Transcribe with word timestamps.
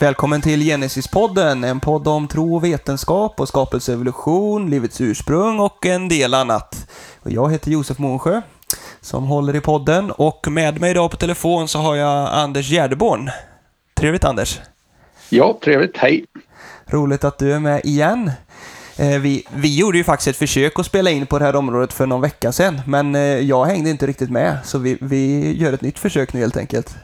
Välkommen 0.00 0.42
till 0.42 0.62
Genesis-podden, 0.62 1.64
en 1.64 1.80
podd 1.80 2.08
om 2.08 2.28
tro 2.28 2.56
och 2.56 2.64
vetenskap 2.64 3.40
och 3.40 3.48
skapelseevolution, 3.48 4.70
livets 4.70 5.00
ursprung 5.00 5.60
och 5.60 5.86
en 5.86 6.08
del 6.08 6.34
annat. 6.34 6.90
Jag 7.22 7.52
heter 7.52 7.70
Josef 7.70 7.98
Månsjö 7.98 8.42
som 9.00 9.24
håller 9.24 9.56
i 9.56 9.60
podden 9.60 10.10
och 10.10 10.46
med 10.50 10.80
mig 10.80 10.90
idag 10.90 11.10
på 11.10 11.16
telefon 11.16 11.68
så 11.68 11.78
har 11.78 11.96
jag 11.96 12.28
Anders 12.32 12.70
Gärdeborn. 12.70 13.30
Trevligt 13.94 14.24
Anders! 14.24 14.60
Ja, 15.28 15.58
trevligt. 15.64 15.96
Hej! 15.96 16.24
Roligt 16.86 17.24
att 17.24 17.38
du 17.38 17.52
är 17.52 17.58
med 17.58 17.80
igen. 17.84 18.30
Eh, 18.96 19.18
vi, 19.20 19.46
vi 19.54 19.78
gjorde 19.78 19.98
ju 19.98 20.04
faktiskt 20.04 20.28
ett 20.28 20.36
försök 20.36 20.78
att 20.78 20.86
spela 20.86 21.10
in 21.10 21.26
på 21.26 21.38
det 21.38 21.44
här 21.44 21.56
området 21.56 21.92
för 21.92 22.06
någon 22.06 22.20
vecka 22.20 22.52
sedan, 22.52 22.80
men 22.86 23.14
eh, 23.14 23.20
jag 23.22 23.64
hängde 23.64 23.90
inte 23.90 24.06
riktigt 24.06 24.30
med, 24.30 24.58
så 24.64 24.78
vi, 24.78 24.98
vi 25.00 25.52
gör 25.58 25.72
ett 25.72 25.82
nytt 25.82 25.98
försök 25.98 26.32
nu 26.32 26.40
helt 26.40 26.56
enkelt. 26.56 26.96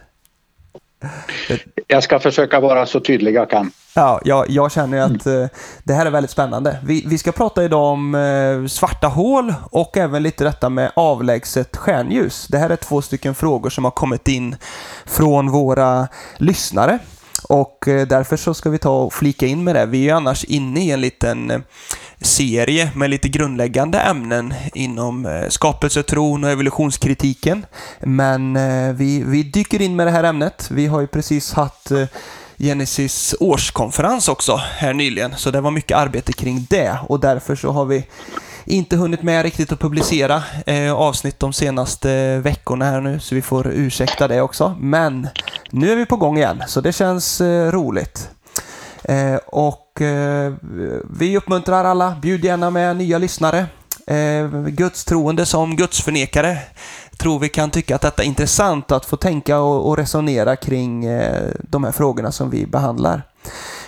Jag 1.87 2.03
ska 2.03 2.19
försöka 2.19 2.61
vara 2.61 2.87
så 2.87 3.01
tydlig 3.01 3.35
jag 3.35 3.51
kan. 3.51 3.71
Ja, 3.95 4.21
jag, 4.25 4.51
jag 4.51 4.73
känner 4.73 5.01
att 5.01 5.27
eh, 5.27 5.47
det 5.85 5.95
här 5.95 6.07
är 6.07 6.11
väldigt 6.11 6.31
spännande. 6.31 6.79
Vi, 6.85 7.05
vi 7.07 7.19
ska 7.19 7.33
prata 7.33 7.65
idag 7.65 7.85
om 7.85 8.15
eh, 8.15 8.67
svarta 8.67 9.07
hål 9.07 9.55
och 9.71 9.97
även 9.97 10.23
lite 10.23 10.45
detta 10.45 10.69
med 10.69 10.93
avlägset 10.97 11.77
stjärnljus. 11.77 12.47
Det 12.49 12.59
här 12.59 12.71
är 12.71 12.77
två 12.77 13.03
stycken 13.03 13.35
frågor 13.35 13.71
som 13.71 13.85
har 13.85 13.91
kommit 13.91 14.29
in 14.29 14.57
från 15.07 15.51
våra 15.51 16.09
lyssnare. 16.37 16.99
Och 17.49 17.89
eh, 17.89 18.07
därför 18.07 18.37
så 18.37 18.55
ska 18.55 18.71
vi 18.71 18.79
ta 18.79 19.03
och 19.03 19.13
flika 19.13 19.47
in 19.47 19.65
med 19.65 19.75
det. 19.75 19.87
Vi 19.87 19.99
är 19.99 20.05
ju 20.05 20.11
annars 20.11 20.45
inne 20.45 20.81
i 20.81 20.91
en 20.91 21.01
liten 21.01 21.51
eh, 21.51 21.61
serie 22.21 22.91
med 22.95 23.11
lite 23.11 23.29
grundläggande 23.29 24.01
ämnen 24.01 24.55
inom 24.75 25.27
eh, 25.27 25.49
skapelsetron 25.49 26.45
och 26.45 26.51
evolutionskritiken. 26.51 27.67
Men 28.01 28.57
eh, 28.57 28.93
vi, 28.93 29.23
vi 29.23 29.43
dyker 29.43 29.83
in 29.83 29.97
med 29.97 30.07
det 30.07 30.11
här 30.11 30.25
ämnet. 30.25 30.69
Vi 30.71 30.87
har 30.87 31.01
ju 31.01 31.07
precis 31.07 31.53
haft 31.53 31.91
eh, 31.91 32.07
Genesis 32.59 33.35
årskonferens 33.41 34.29
också 34.29 34.57
här 34.57 34.93
nyligen, 34.93 35.35
så 35.37 35.51
det 35.51 35.61
var 35.61 35.71
mycket 35.71 35.97
arbete 35.97 36.33
kring 36.33 36.67
det 36.71 36.99
och 37.09 37.21
därför 37.21 37.57
så 37.57 37.71
har 37.71 37.85
vi 37.85 38.05
inte 38.65 38.97
hunnit 38.97 39.23
med 39.23 39.43
riktigt 39.43 39.73
att 39.73 39.81
publicera 39.81 40.43
eh, 40.67 40.93
avsnitt 40.93 41.41
de 41.41 41.53
senaste 41.53 42.39
veckorna 42.39 42.85
här 42.85 43.01
nu, 43.01 43.21
så 43.21 43.35
vi 43.35 43.43
får 43.43 43.67
ursäkta 43.67 44.29
det 44.29 44.41
också. 44.41 44.77
Men 44.81 45.29
nu 45.71 45.93
är 45.93 45.97
vi 45.97 46.07
på 46.07 46.17
gång 46.17 46.37
igen, 46.37 46.63
så 46.67 46.81
det 46.81 46.93
känns 46.93 47.41
eh, 47.41 47.73
roligt. 47.73 48.31
Eh, 49.05 49.37
och 49.47 49.86
vi 51.19 51.37
uppmuntrar 51.37 51.85
alla, 51.85 52.17
bjud 52.23 52.45
gärna 52.45 52.71
med 52.71 52.97
nya 52.97 53.19
lyssnare. 53.19 53.67
Eh, 54.07 54.49
gudstroende 54.67 55.47
som 55.47 55.77
gudsförnekare 55.77 56.59
tror 57.19 57.39
vi 57.39 57.49
kan 57.49 57.71
tycka 57.71 57.95
att 57.95 58.01
detta 58.01 58.23
är 58.23 58.27
intressant 58.27 58.93
att 58.93 59.07
få 59.07 59.17
tänka 59.17 59.59
och, 59.59 59.97
resonera 59.97 60.57
kring 60.57 61.05
eh, 61.05 61.51
de 61.59 61.85
här 61.85 61.93
frågorna 61.93 62.33
som 62.33 62.51
vi 62.51 62.67
behandlar. 62.67 63.23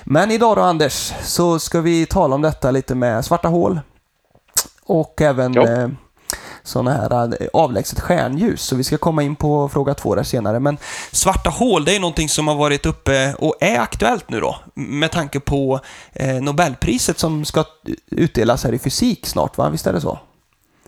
Men 0.05 0.31
idag 0.31 0.57
då 0.57 0.63
Anders, 0.63 1.13
så 1.23 1.59
ska 1.59 1.81
vi 1.81 2.07
tala 2.07 2.35
om 2.35 2.43
detta 2.43 2.71
lite 2.71 2.95
med 2.95 3.25
svarta 3.25 3.49
hål, 3.49 3.81
och 4.85 5.23
även 5.23 5.59
eh, 5.59 5.89
sådana 6.63 6.91
här 6.91 7.43
eh, 7.43 7.49
avlägset 7.53 8.01
stjärnljus. 8.01 8.63
Så 8.63 8.77
vi 8.77 8.85
ska 8.85 8.99
komma 8.99 9.23
in 9.23 9.37
på 9.37 9.69
fråga 9.69 9.95
två 9.95 10.15
där 10.15 10.23
senare. 10.23 10.61
Men 10.61 10.79
svarta 11.13 11.51
hål, 11.51 11.85
det 11.85 11.97
är 11.97 12.01
någonting 12.01 12.29
som 12.29 12.49
har 12.49 12.55
varit 12.55 12.87
uppe 12.87 13.35
och 13.39 13.57
är 13.61 13.79
aktuellt 13.79 14.31
nu 14.31 14.41
då. 14.41 14.57
Med 14.75 15.11
tanke 15.11 15.41
på 15.41 15.81
eh, 16.13 16.35
Nobelpriset 16.35 17.19
som 17.19 17.45
ska 17.45 17.65
utdelas 18.11 18.65
här 18.65 18.73
i 18.73 18.79
fysik 18.79 19.27
snart, 19.27 19.59
va? 19.59 19.71
Visst 19.71 19.87
är 19.87 19.93
det 19.93 20.01
så? 20.01 20.19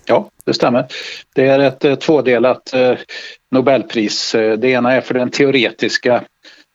Ja, 0.05 0.31
det 0.44 0.55
stämmer. 0.55 0.87
Det 1.34 1.47
är 1.47 1.59
ett 1.59 1.84
eh, 1.84 1.94
tvådelat 1.94 2.75
eh, 2.75 2.97
Nobelpris. 3.50 4.34
Eh, 4.34 4.59
det 4.59 4.69
ena 4.69 4.93
är 4.93 5.00
för 5.00 5.15
den 5.15 5.31
teoretiska 5.31 6.25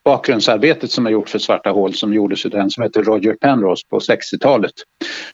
bakgrundsarbetet 0.06 0.92
som 0.92 1.06
är 1.06 1.12
gjort 1.12 1.30
för 1.30 1.40
svarta 1.40 1.70
hål 1.70 1.94
som 1.94 2.14
gjordes 2.14 2.46
av 2.46 2.52
den 2.52 2.70
som 2.70 2.84
heter 2.84 3.04
Roger 3.04 3.34
Penrose 3.42 3.88
på 3.90 4.00
60-talet. 4.00 4.74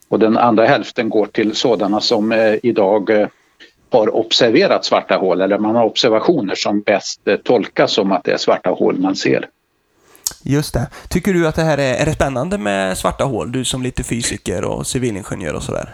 Och 0.10 0.20
den 0.20 0.38
andra 0.38 0.66
hälften 0.66 1.10
går 1.10 1.26
till 1.26 1.56
sådana 1.56 2.02
som 2.02 2.32
eh, 2.32 2.56
idag 2.64 3.10
eh, 3.10 3.28
har 3.92 4.16
observerat 4.16 4.86
svarta 4.86 5.16
hål 5.16 5.42
eller 5.42 5.58
man 5.58 5.76
har 5.76 5.86
observationer 5.86 6.56
som 6.56 6.82
bäst 6.82 7.28
eh, 7.28 7.36
tolkas 7.36 7.92
som 7.92 8.12
att 8.12 8.24
det 8.24 8.32
är 8.32 8.38
svarta 8.38 8.70
hål 8.70 9.00
man 9.00 9.16
ser. 9.16 9.48
Just 10.44 10.74
det. 10.74 10.90
Tycker 11.10 11.34
du 11.34 11.48
att 11.48 11.56
det 11.56 11.62
här 11.62 11.78
är, 11.78 11.94
är 11.94 12.06
det 12.06 12.14
spännande 12.14 12.58
med 12.58 12.98
svarta 12.98 13.24
hål, 13.24 13.52
du 13.52 13.66
som 13.66 13.84
lite 13.84 14.04
fysiker 14.04 14.64
och 14.64 14.88
civilingenjör 14.88 15.54
och 15.54 15.64
sådär? 15.64 15.94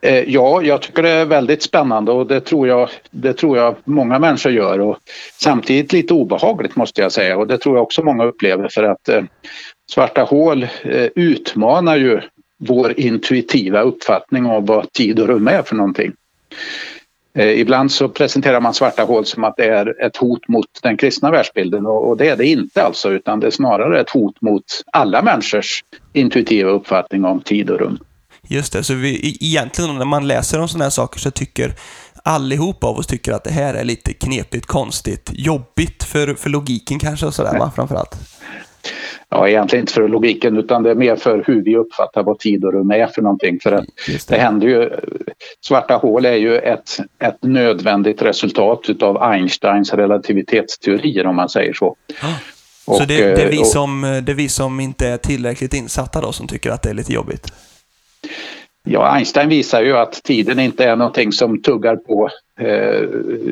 Eh, 0.00 0.24
ja, 0.28 0.62
jag 0.62 0.82
tycker 0.82 1.02
det 1.02 1.10
är 1.10 1.24
väldigt 1.24 1.62
spännande 1.62 2.12
och 2.12 2.26
det 2.26 2.40
tror 2.40 2.68
jag, 2.68 2.88
det 3.10 3.32
tror 3.32 3.58
jag 3.58 3.76
många 3.84 4.18
människor 4.18 4.52
gör. 4.52 4.80
Och 4.80 4.96
samtidigt 5.38 5.92
lite 5.92 6.14
obehagligt 6.14 6.76
måste 6.76 7.00
jag 7.02 7.12
säga 7.12 7.36
och 7.36 7.46
det 7.46 7.58
tror 7.58 7.76
jag 7.76 7.82
också 7.82 8.02
många 8.02 8.24
upplever 8.24 8.68
för 8.68 8.82
att 8.82 9.08
eh, 9.08 9.22
svarta 9.90 10.22
hål 10.22 10.62
eh, 10.62 11.08
utmanar 11.14 11.96
ju 11.96 12.20
vår 12.58 13.00
intuitiva 13.00 13.80
uppfattning 13.80 14.46
av 14.46 14.66
vad 14.66 14.92
tid 14.92 15.20
och 15.20 15.28
rum 15.28 15.48
är 15.48 15.62
för 15.62 15.76
någonting. 15.76 16.12
Eh, 17.36 17.60
ibland 17.60 17.92
så 17.92 18.08
presenterar 18.08 18.60
man 18.60 18.74
svarta 18.74 19.02
hål 19.02 19.26
som 19.26 19.44
att 19.44 19.56
det 19.56 19.64
är 19.64 20.04
ett 20.06 20.16
hot 20.16 20.48
mot 20.48 20.66
den 20.82 20.96
kristna 20.96 21.30
världsbilden 21.30 21.86
och, 21.86 22.08
och 22.08 22.16
det 22.16 22.28
är 22.28 22.36
det 22.36 22.46
inte 22.46 22.82
alltså 22.82 23.10
utan 23.10 23.40
det 23.40 23.46
är 23.46 23.50
snarare 23.50 24.00
ett 24.00 24.10
hot 24.10 24.40
mot 24.40 24.64
alla 24.92 25.22
människors 25.22 25.84
intuitiva 26.12 26.70
uppfattning 26.70 27.24
om 27.24 27.40
tid 27.40 27.70
och 27.70 27.78
rum. 27.78 27.98
Just 28.48 28.72
det, 28.72 28.84
så 28.84 28.94
vi, 28.94 29.36
egentligen 29.40 29.98
när 29.98 30.04
man 30.04 30.26
läser 30.26 30.60
om 30.60 30.68
sådana 30.68 30.84
här 30.84 30.90
saker 30.90 31.20
så 31.20 31.30
tycker 31.30 31.74
allihop 32.22 32.84
av 32.84 32.96
oss 32.96 33.06
tycker 33.06 33.32
att 33.32 33.44
det 33.44 33.50
här 33.50 33.74
är 33.74 33.84
lite 33.84 34.12
knepigt, 34.12 34.66
konstigt, 34.66 35.30
jobbigt 35.34 36.04
för, 36.04 36.34
för 36.34 36.50
logiken 36.50 36.98
kanske 36.98 37.26
och 37.26 37.34
sådär 37.34 37.58
va, 37.58 37.72
framförallt. 37.76 38.16
Ja, 39.30 39.48
egentligen 39.48 39.82
inte 39.82 39.92
för 39.92 40.08
logiken 40.08 40.56
utan 40.56 40.82
det 40.82 40.90
är 40.90 40.94
mer 40.94 41.16
för 41.16 41.44
hur 41.46 41.64
vi 41.64 41.76
uppfattar 41.76 42.22
vad 42.22 42.38
tid 42.38 42.64
och 42.64 42.72
rum 42.72 42.90
är 42.90 43.06
för 43.06 43.22
någonting. 43.22 43.60
För 43.62 43.72
att 43.72 43.84
det. 44.06 44.28
det 44.28 44.36
händer 44.36 44.66
ju, 44.68 44.90
svarta 45.66 45.96
hål 45.96 46.24
är 46.24 46.36
ju 46.36 46.58
ett, 46.58 46.98
ett 47.18 47.42
nödvändigt 47.42 48.22
resultat 48.22 48.80
utav 48.88 49.22
Einsteins 49.22 49.94
relativitetsteorier 49.94 51.26
om 51.26 51.36
man 51.36 51.48
säger 51.48 51.72
så. 51.72 51.96
Ah. 52.20 52.96
Så 52.98 53.04
det, 53.04 53.34
det, 53.34 53.42
är 53.42 53.50
vi 53.50 53.64
som, 53.64 54.22
det 54.26 54.32
är 54.32 54.36
vi 54.36 54.48
som 54.48 54.80
inte 54.80 55.08
är 55.08 55.16
tillräckligt 55.16 55.74
insatta 55.74 56.20
då 56.20 56.32
som 56.32 56.46
tycker 56.46 56.70
att 56.70 56.82
det 56.82 56.90
är 56.90 56.94
lite 56.94 57.12
jobbigt? 57.12 57.52
Ja, 58.88 59.06
Einstein 59.06 59.48
visar 59.48 59.82
ju 59.82 59.96
att 59.96 60.22
tiden 60.22 60.58
inte 60.58 60.84
är 60.84 60.96
någonting 60.96 61.32
som 61.32 61.62
tuggar 61.62 61.96
på 61.96 62.30
eh, 62.60 63.00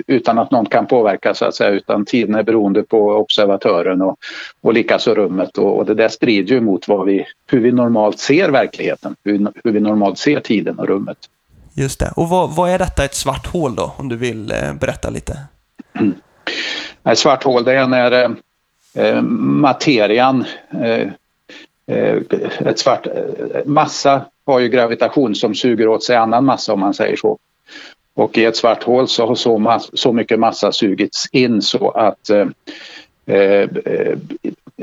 utan 0.06 0.39
att 0.39 0.50
någon 0.50 0.67
kan 0.67 0.87
påverka 0.87 1.34
så 1.34 1.45
att 1.45 1.55
säga, 1.55 1.71
utan 1.71 2.05
tiden 2.05 2.34
är 2.34 2.43
beroende 2.43 2.83
på 2.83 3.09
observatören 3.09 4.03
och, 4.03 4.19
och 4.61 4.75
likaså 4.75 5.15
rummet 5.15 5.59
och, 5.59 5.78
och 5.78 5.87
det 5.87 5.95
där 5.95 6.09
strider 6.09 6.55
ju 6.55 6.61
mot 6.61 6.89
vad 6.89 7.06
vi, 7.06 7.27
hur 7.47 7.61
vi 7.61 7.72
normalt 7.72 8.19
ser 8.19 8.49
verkligheten, 8.49 9.17
hur, 9.25 9.49
hur 9.65 9.72
vi 9.72 9.81
normalt 9.81 10.19
ser 10.19 10.41
tiden 10.41 10.78
och 10.78 10.87
rummet. 10.87 11.19
Just 11.75 12.01
det. 12.01 12.12
Och 12.16 12.28
vad, 12.28 12.56
vad 12.56 12.71
är 12.71 12.78
detta 12.78 13.05
ett 13.05 13.15
svart 13.15 13.47
hål 13.47 13.75
då, 13.75 13.95
om 13.97 14.09
du 14.09 14.16
vill 14.16 14.51
eh, 14.51 14.75
berätta 14.81 15.11
lite? 15.11 15.39
Mm. 15.99 16.15
Ett 17.05 17.19
svart 17.19 17.45
hål 17.45 17.65
det 17.65 17.72
är 17.72 17.87
när 17.87 18.37
eh, 18.95 19.22
materian 19.22 20.45
eh, 20.83 21.09
eh, 21.87 22.19
ett 22.59 22.78
svart, 22.78 23.06
eh, 23.06 23.12
massa 23.65 24.25
har 24.47 24.60
ju 24.60 24.69
gravitation 24.69 25.34
som 25.34 25.55
suger 25.55 25.88
åt 25.88 26.05
sig 26.05 26.16
annan 26.16 26.44
massa 26.44 26.72
om 26.72 26.81
man 26.81 26.94
säger 26.94 27.16
så. 27.16 27.38
Och 28.15 28.38
i 28.38 28.44
ett 28.44 28.56
svart 28.56 28.82
hål 28.82 29.09
så 29.09 29.27
har 29.27 29.34
så, 29.34 29.59
mass, 29.59 29.91
så 29.93 30.12
mycket 30.12 30.38
massa 30.38 30.72
sugits 30.72 31.28
in 31.32 31.62
så 31.62 31.91
att 31.91 32.31
eh, 32.31 32.47
eh, 33.36 33.69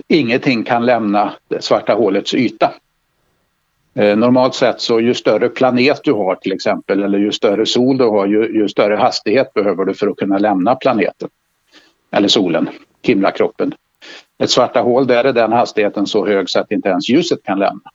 ingenting 0.07 0.63
kan 0.63 0.85
lämna 0.85 1.33
det 1.47 1.63
svarta 1.63 1.93
hålets 1.93 2.33
yta. 2.33 2.73
Eh, 3.93 4.17
normalt 4.17 4.55
sett 4.55 4.81
så 4.81 4.99
ju 4.99 5.13
större 5.13 5.49
planet 5.49 5.99
du 6.03 6.11
har 6.11 6.35
till 6.35 6.51
exempel 6.51 7.03
eller 7.03 7.19
ju 7.19 7.31
större 7.31 7.65
sol 7.65 7.97
du 7.97 8.03
har 8.03 8.25
ju, 8.25 8.37
ju 8.37 8.69
större 8.69 8.95
hastighet 8.95 9.53
behöver 9.53 9.85
du 9.85 9.93
för 9.93 10.07
att 10.07 10.17
kunna 10.17 10.37
lämna 10.37 10.75
planeten. 10.75 11.29
Eller 12.11 12.27
solen, 12.27 12.69
himlakroppen. 13.01 13.73
Ett 14.37 14.49
svarta 14.49 14.81
hål, 14.81 15.07
där 15.07 15.23
är 15.23 15.33
den 15.33 15.51
hastigheten 15.51 16.07
så 16.07 16.27
hög 16.27 16.49
så 16.49 16.59
att 16.59 16.71
inte 16.71 16.89
ens 16.89 17.09
ljuset 17.09 17.43
kan 17.43 17.59
lämna. 17.59 17.91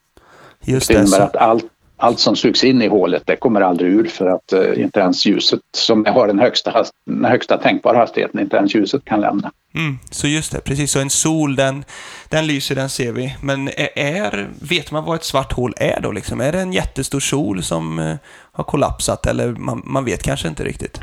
Just 0.66 0.88
det, 0.88 0.94
innebär 0.94 1.20
att 1.20 1.36
allt, 1.36 1.64
allt 1.96 2.20
som 2.20 2.36
sugs 2.36 2.64
in 2.64 2.82
i 2.82 2.88
hålet 2.88 3.22
det 3.26 3.36
kommer 3.36 3.60
aldrig 3.60 3.92
ur 3.92 4.04
för 4.04 4.26
att 4.26 4.52
uh, 4.52 4.82
inte 4.82 5.00
ens 5.00 5.26
ljuset 5.26 5.60
som 5.76 6.04
har 6.04 6.26
den 6.26 6.38
högsta, 6.38 6.84
den 7.06 7.24
högsta 7.24 7.58
tänkbara 7.58 7.98
hastigheten, 7.98 8.40
inte 8.40 8.56
ens 8.56 8.74
ljuset 8.74 9.04
kan 9.04 9.20
lämna. 9.20 9.52
Mm, 9.74 9.98
så 10.10 10.26
just 10.26 10.52
det, 10.52 10.60
precis. 10.60 10.90
Så 10.90 11.00
en 11.00 11.10
sol, 11.10 11.56
den, 11.56 11.84
den 12.28 12.46
lyser, 12.46 12.74
den 12.74 12.88
ser 12.88 13.12
vi. 13.12 13.36
Men 13.42 13.68
är, 13.96 14.48
vet 14.60 14.90
man 14.90 15.04
vad 15.04 15.16
ett 15.16 15.24
svart 15.24 15.52
hål 15.52 15.74
är 15.76 16.00
då? 16.00 16.12
Liksom? 16.12 16.40
Är 16.40 16.52
det 16.52 16.60
en 16.60 16.72
jättestor 16.72 17.20
sol 17.20 17.62
som 17.62 17.98
uh, 17.98 18.16
har 18.52 18.64
kollapsat 18.64 19.26
eller 19.26 19.48
man, 19.48 19.82
man 19.84 20.04
vet 20.04 20.22
kanske 20.22 20.48
inte 20.48 20.64
riktigt? 20.64 21.00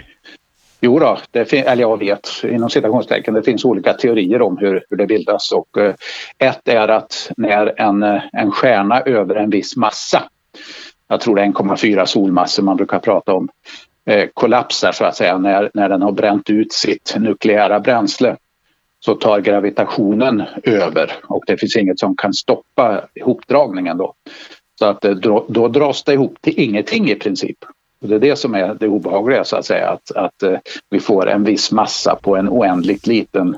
Jo 0.85 0.99
då, 0.99 1.17
det 1.31 1.53
eller 1.53 1.81
jag 1.81 1.99
vet 1.99 2.29
inom 2.43 2.69
citationstecken, 2.69 3.33
det 3.33 3.43
finns 3.43 3.65
olika 3.65 3.93
teorier 3.93 4.41
om 4.41 4.57
hur, 4.57 4.85
hur 4.89 4.97
det 4.97 5.07
bildas 5.07 5.51
och 5.51 5.77
eh, 5.77 5.93
ett 6.37 6.67
är 6.67 6.87
att 6.87 7.31
när 7.37 7.81
en, 7.81 8.03
eh, 8.03 8.21
en 8.33 8.51
stjärna 8.51 9.01
över 9.01 9.35
en 9.35 9.49
viss 9.49 9.75
massa, 9.75 10.23
jag 11.07 11.21
tror 11.21 11.35
det 11.35 11.41
är 11.41 11.45
1,4 11.45 12.05
solmassor 12.05 12.63
man 12.63 12.77
brukar 12.77 12.99
prata 12.99 13.33
om, 13.33 13.49
eh, 14.05 14.29
kollapsar 14.33 14.91
så 14.91 15.05
att 15.05 15.15
säga 15.15 15.37
när, 15.37 15.71
när 15.73 15.89
den 15.89 16.01
har 16.01 16.11
bränt 16.11 16.49
ut 16.49 16.73
sitt 16.73 17.15
nukleära 17.17 17.79
bränsle 17.79 18.37
så 19.05 19.15
tar 19.15 19.39
gravitationen 19.39 20.43
över 20.63 21.11
och 21.27 21.43
det 21.47 21.57
finns 21.57 21.75
inget 21.75 21.99
som 21.99 22.15
kan 22.15 22.33
stoppa 22.33 23.01
ihopdragningen 23.13 23.97
då. 23.97 24.13
Så 24.79 24.85
att 24.85 25.05
eh, 25.05 25.11
då, 25.11 25.45
då 25.49 25.67
dras 25.67 26.03
det 26.03 26.13
ihop 26.13 26.41
till 26.41 26.59
ingenting 26.59 27.09
i 27.09 27.15
princip. 27.15 27.57
Och 28.03 28.09
det 28.09 28.15
är 28.15 28.19
det 28.19 28.35
som 28.35 28.55
är 28.55 28.75
det 28.79 28.87
obehagliga 28.87 29.43
så 29.43 29.55
att 29.55 29.65
säga, 29.65 29.89
att, 29.89 30.11
att 30.11 30.43
eh, 30.43 30.57
vi 30.89 30.99
får 30.99 31.29
en 31.29 31.43
viss 31.43 31.71
massa 31.71 32.15
på 32.15 32.35
en 32.35 32.49
oändligt 32.49 33.07
liten 33.07 33.57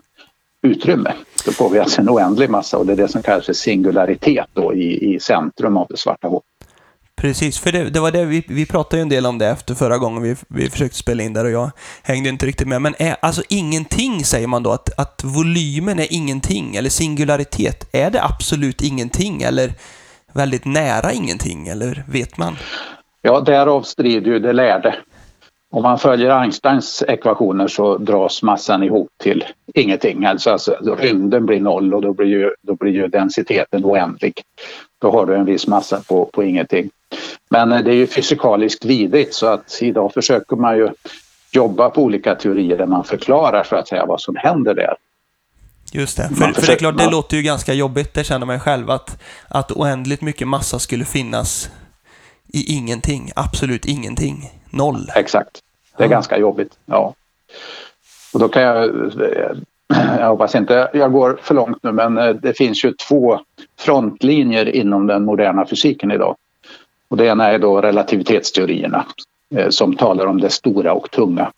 utrymme. 0.67 1.13
Då 1.45 1.51
får 1.51 1.69
vi 1.69 1.79
alltså 1.79 2.01
en 2.01 2.09
oändlig 2.09 2.49
massa 2.49 2.77
och 2.77 2.85
det 2.85 2.93
är 2.93 2.97
det 2.97 3.07
som 3.07 3.21
kallas 3.21 3.45
för 3.45 3.53
singularitet 3.53 4.47
då 4.53 4.73
i, 4.73 5.15
i 5.15 5.19
centrum 5.19 5.77
av 5.77 5.87
det 5.89 5.97
svarta 5.97 6.27
hålet. 6.27 6.43
Precis, 7.17 7.59
för 7.59 7.71
det, 7.71 7.89
det, 7.89 7.99
var 7.99 8.11
det 8.11 8.25
vi, 8.25 8.43
vi 8.47 8.65
pratade 8.65 8.97
ju 8.97 9.01
en 9.01 9.09
del 9.09 9.25
om 9.25 9.37
det 9.37 9.47
efter 9.47 9.75
förra 9.75 9.97
gången 9.97 10.23
vi, 10.23 10.35
vi 10.47 10.69
försökte 10.69 10.97
spela 10.97 11.23
in 11.23 11.33
där 11.33 11.45
och 11.45 11.51
jag 11.51 11.71
hängde 12.03 12.29
inte 12.29 12.45
riktigt 12.45 12.67
med. 12.67 12.81
Men 12.81 12.95
är, 12.99 13.15
alltså 13.19 13.43
ingenting 13.49 14.25
säger 14.25 14.47
man 14.47 14.63
då, 14.63 14.71
att, 14.71 14.99
att 14.99 15.21
volymen 15.23 15.99
är 15.99 16.07
ingenting, 16.09 16.75
eller 16.75 16.89
singularitet, 16.89 17.87
är 17.91 18.11
det 18.11 18.23
absolut 18.23 18.81
ingenting 18.81 19.41
eller 19.41 19.73
väldigt 20.33 20.65
nära 20.65 21.13
ingenting, 21.13 21.67
eller 21.67 22.03
vet 22.07 22.37
man? 22.37 22.55
Ja, 23.25 23.39
därav 23.39 23.81
strider 23.81 24.31
ju 24.31 24.39
det 24.39 24.53
lärde. 24.53 24.95
Om 25.71 25.83
man 25.83 25.99
följer 25.99 26.29
Einsteins 26.29 27.03
ekvationer 27.07 27.67
så 27.67 27.97
dras 27.97 28.43
massan 28.43 28.83
ihop 28.83 29.09
till 29.23 29.43
ingenting. 29.73 30.25
Alltså, 30.25 30.51
alltså 30.51 30.95
rymden 30.99 31.45
blir 31.45 31.59
noll 31.59 31.93
och 31.93 32.01
då 32.01 32.13
blir 32.13 32.27
ju, 32.27 32.51
då 32.61 32.75
blir 32.75 32.91
ju 32.91 33.07
densiteten 33.07 33.85
oändlig. 33.85 34.33
Då 35.01 35.11
har 35.11 35.25
du 35.25 35.35
en 35.35 35.45
viss 35.45 35.67
massa 35.67 36.01
på, 36.07 36.25
på 36.25 36.43
ingenting. 36.43 36.89
Men 37.49 37.71
eh, 37.71 37.79
det 37.79 37.91
är 37.91 37.95
ju 37.95 38.07
fysikaliskt 38.07 38.85
vidrigt 38.85 39.33
så 39.33 39.47
att 39.47 39.79
idag 39.81 40.13
försöker 40.13 40.55
man 40.55 40.77
ju 40.77 40.89
jobba 41.51 41.89
på 41.89 42.03
olika 42.03 42.35
teorier 42.35 42.77
där 42.77 42.87
man 42.87 43.03
förklarar 43.03 43.63
så 43.63 43.75
att 43.75 43.87
säga 43.87 44.05
vad 44.05 44.21
som 44.21 44.35
händer 44.35 44.73
där. 44.73 44.95
Just 45.91 46.17
det, 46.17 46.29
för, 46.29 46.61
för 46.61 46.67
det 46.67 46.73
är 46.73 46.77
klart, 46.77 46.97
det 46.97 47.09
låter 47.09 47.37
ju 47.37 47.43
ganska 47.43 47.73
jobbigt, 47.73 48.13
det 48.13 48.23
känner 48.23 48.45
man 48.45 48.59
själv, 48.59 48.89
att, 48.89 49.21
att 49.47 49.71
oändligt 49.71 50.21
mycket 50.21 50.47
massa 50.47 50.79
skulle 50.79 51.05
finnas 51.05 51.69
i 52.55 52.75
ingenting, 52.77 53.31
absolut 53.35 53.85
ingenting, 53.85 54.51
noll. 54.69 55.07
Exakt, 55.15 55.61
det 55.97 56.03
är 56.03 56.07
ja. 56.07 56.11
ganska 56.11 56.37
jobbigt, 56.37 56.77
ja. 56.85 57.13
Och 58.33 58.39
då 58.39 58.47
kan 58.47 58.61
jag, 58.61 58.89
jag 60.19 60.27
hoppas 60.27 60.55
inte 60.55 60.89
jag 60.93 61.11
går 61.11 61.39
för 61.41 61.55
långt 61.55 61.83
nu, 61.83 61.91
men 61.91 62.17
eh, 62.17 62.29
det 62.29 62.53
finns 62.53 62.85
ju 62.85 62.93
två 62.93 63.39
frontlinjer 63.79 64.75
inom 64.75 65.07
den 65.07 65.25
moderna 65.25 65.65
fysiken 65.65 66.11
idag. 66.11 66.35
Och 67.07 67.17
det 67.17 67.25
ena 67.25 67.47
är 67.47 67.59
då 67.59 67.81
relativitetsteorierna 67.81 69.05
eh, 69.55 69.69
som 69.69 69.95
talar 69.95 70.25
om 70.25 70.41
det 70.41 70.49
stora 70.49 70.93
och 70.93 71.11
tunga. 71.11 71.51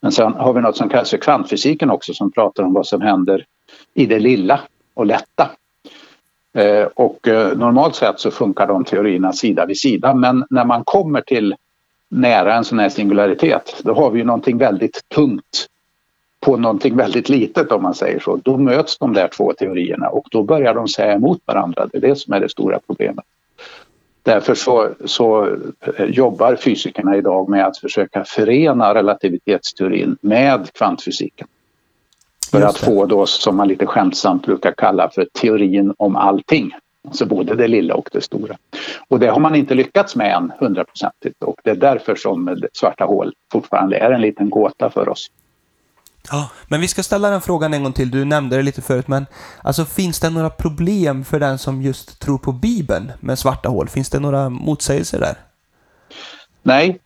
Men 0.00 0.12
sen 0.12 0.34
har 0.34 0.52
vi 0.52 0.60
något 0.60 0.76
som 0.76 0.88
kallas 0.88 1.10
för 1.10 1.18
kvantfysiken 1.18 1.90
också 1.90 2.14
som 2.14 2.32
pratar 2.32 2.62
om 2.62 2.72
vad 2.72 2.86
som 2.86 3.00
händer 3.00 3.44
i 3.94 4.06
det 4.06 4.18
lilla 4.18 4.60
och 4.94 5.06
lätta. 5.06 5.50
Eh, 6.52 6.86
och 6.94 7.28
eh, 7.28 7.56
normalt 7.56 7.94
sett 7.94 8.20
så 8.20 8.30
funkar 8.30 8.66
de 8.66 8.84
teorierna 8.84 9.32
sida 9.32 9.66
vid 9.66 9.78
sida 9.78 10.14
men 10.14 10.44
när 10.50 10.64
man 10.64 10.84
kommer 10.84 11.20
till 11.20 11.54
nära 12.08 12.54
en 12.54 12.64
sån 12.64 12.78
här 12.78 12.88
singularitet 12.88 13.80
då 13.84 13.94
har 13.94 14.10
vi 14.10 14.18
ju 14.18 14.24
någonting 14.24 14.58
väldigt 14.58 15.08
tungt 15.08 15.68
på 16.40 16.56
någonting 16.56 16.96
väldigt 16.96 17.28
litet 17.28 17.72
om 17.72 17.82
man 17.82 17.94
säger 17.94 18.20
så. 18.20 18.36
Då 18.36 18.56
möts 18.56 18.98
de 18.98 19.12
där 19.12 19.28
två 19.28 19.52
teorierna 19.52 20.08
och 20.08 20.26
då 20.30 20.42
börjar 20.42 20.74
de 20.74 20.88
säga 20.88 21.12
emot 21.12 21.40
varandra. 21.44 21.86
Det 21.86 21.98
är 21.98 22.02
det 22.02 22.16
som 22.16 22.32
är 22.32 22.40
det 22.40 22.48
stora 22.48 22.80
problemet. 22.86 23.24
Därför 24.22 24.54
så, 24.54 24.90
så 25.04 25.46
eh, 25.96 26.04
jobbar 26.04 26.56
fysikerna 26.56 27.16
idag 27.16 27.48
med 27.48 27.66
att 27.66 27.78
försöka 27.78 28.24
förena 28.24 28.94
relativitetsteorin 28.94 30.16
med 30.20 30.72
kvantfysiken. 30.72 31.46
För 32.50 32.62
att 32.62 32.78
få 32.78 33.06
då, 33.06 33.26
som 33.26 33.56
man 33.56 33.68
lite 33.68 33.86
skämtsamt 33.86 34.46
brukar 34.46 34.74
kalla 34.76 35.10
för 35.10 35.28
teorin 35.40 35.94
om 35.98 36.16
allting. 36.16 36.72
Alltså 37.08 37.26
både 37.26 37.54
det 37.54 37.68
lilla 37.68 37.94
och 37.94 38.08
det 38.12 38.20
stora. 38.20 38.56
Och 39.08 39.20
det 39.20 39.26
har 39.26 39.40
man 39.40 39.54
inte 39.54 39.74
lyckats 39.74 40.16
med 40.16 40.36
än 40.36 40.52
hundraprocentigt 40.58 41.42
och 41.42 41.56
det 41.64 41.70
är 41.70 41.76
därför 41.76 42.14
som 42.14 42.56
svarta 42.72 43.04
hål 43.04 43.32
fortfarande 43.52 43.96
är 43.96 44.10
en 44.10 44.20
liten 44.20 44.50
gåta 44.50 44.90
för 44.90 45.08
oss. 45.08 45.30
Ja, 46.30 46.50
men 46.68 46.80
vi 46.80 46.88
ska 46.88 47.02
ställa 47.02 47.30
den 47.30 47.40
frågan 47.40 47.74
en 47.74 47.82
gång 47.82 47.92
till. 47.92 48.10
Du 48.10 48.24
nämnde 48.24 48.56
det 48.56 48.62
lite 48.62 48.82
förut, 48.82 49.08
men 49.08 49.26
alltså 49.62 49.84
finns 49.84 50.20
det 50.20 50.30
några 50.30 50.50
problem 50.50 51.24
för 51.24 51.40
den 51.40 51.58
som 51.58 51.82
just 51.82 52.20
tror 52.20 52.38
på 52.38 52.52
Bibeln 52.52 53.12
med 53.20 53.38
svarta 53.38 53.68
hål? 53.68 53.88
Finns 53.88 54.10
det 54.10 54.20
några 54.20 54.48
motsägelser 54.48 55.20
där? 55.20 55.34
Nej, 56.62 56.98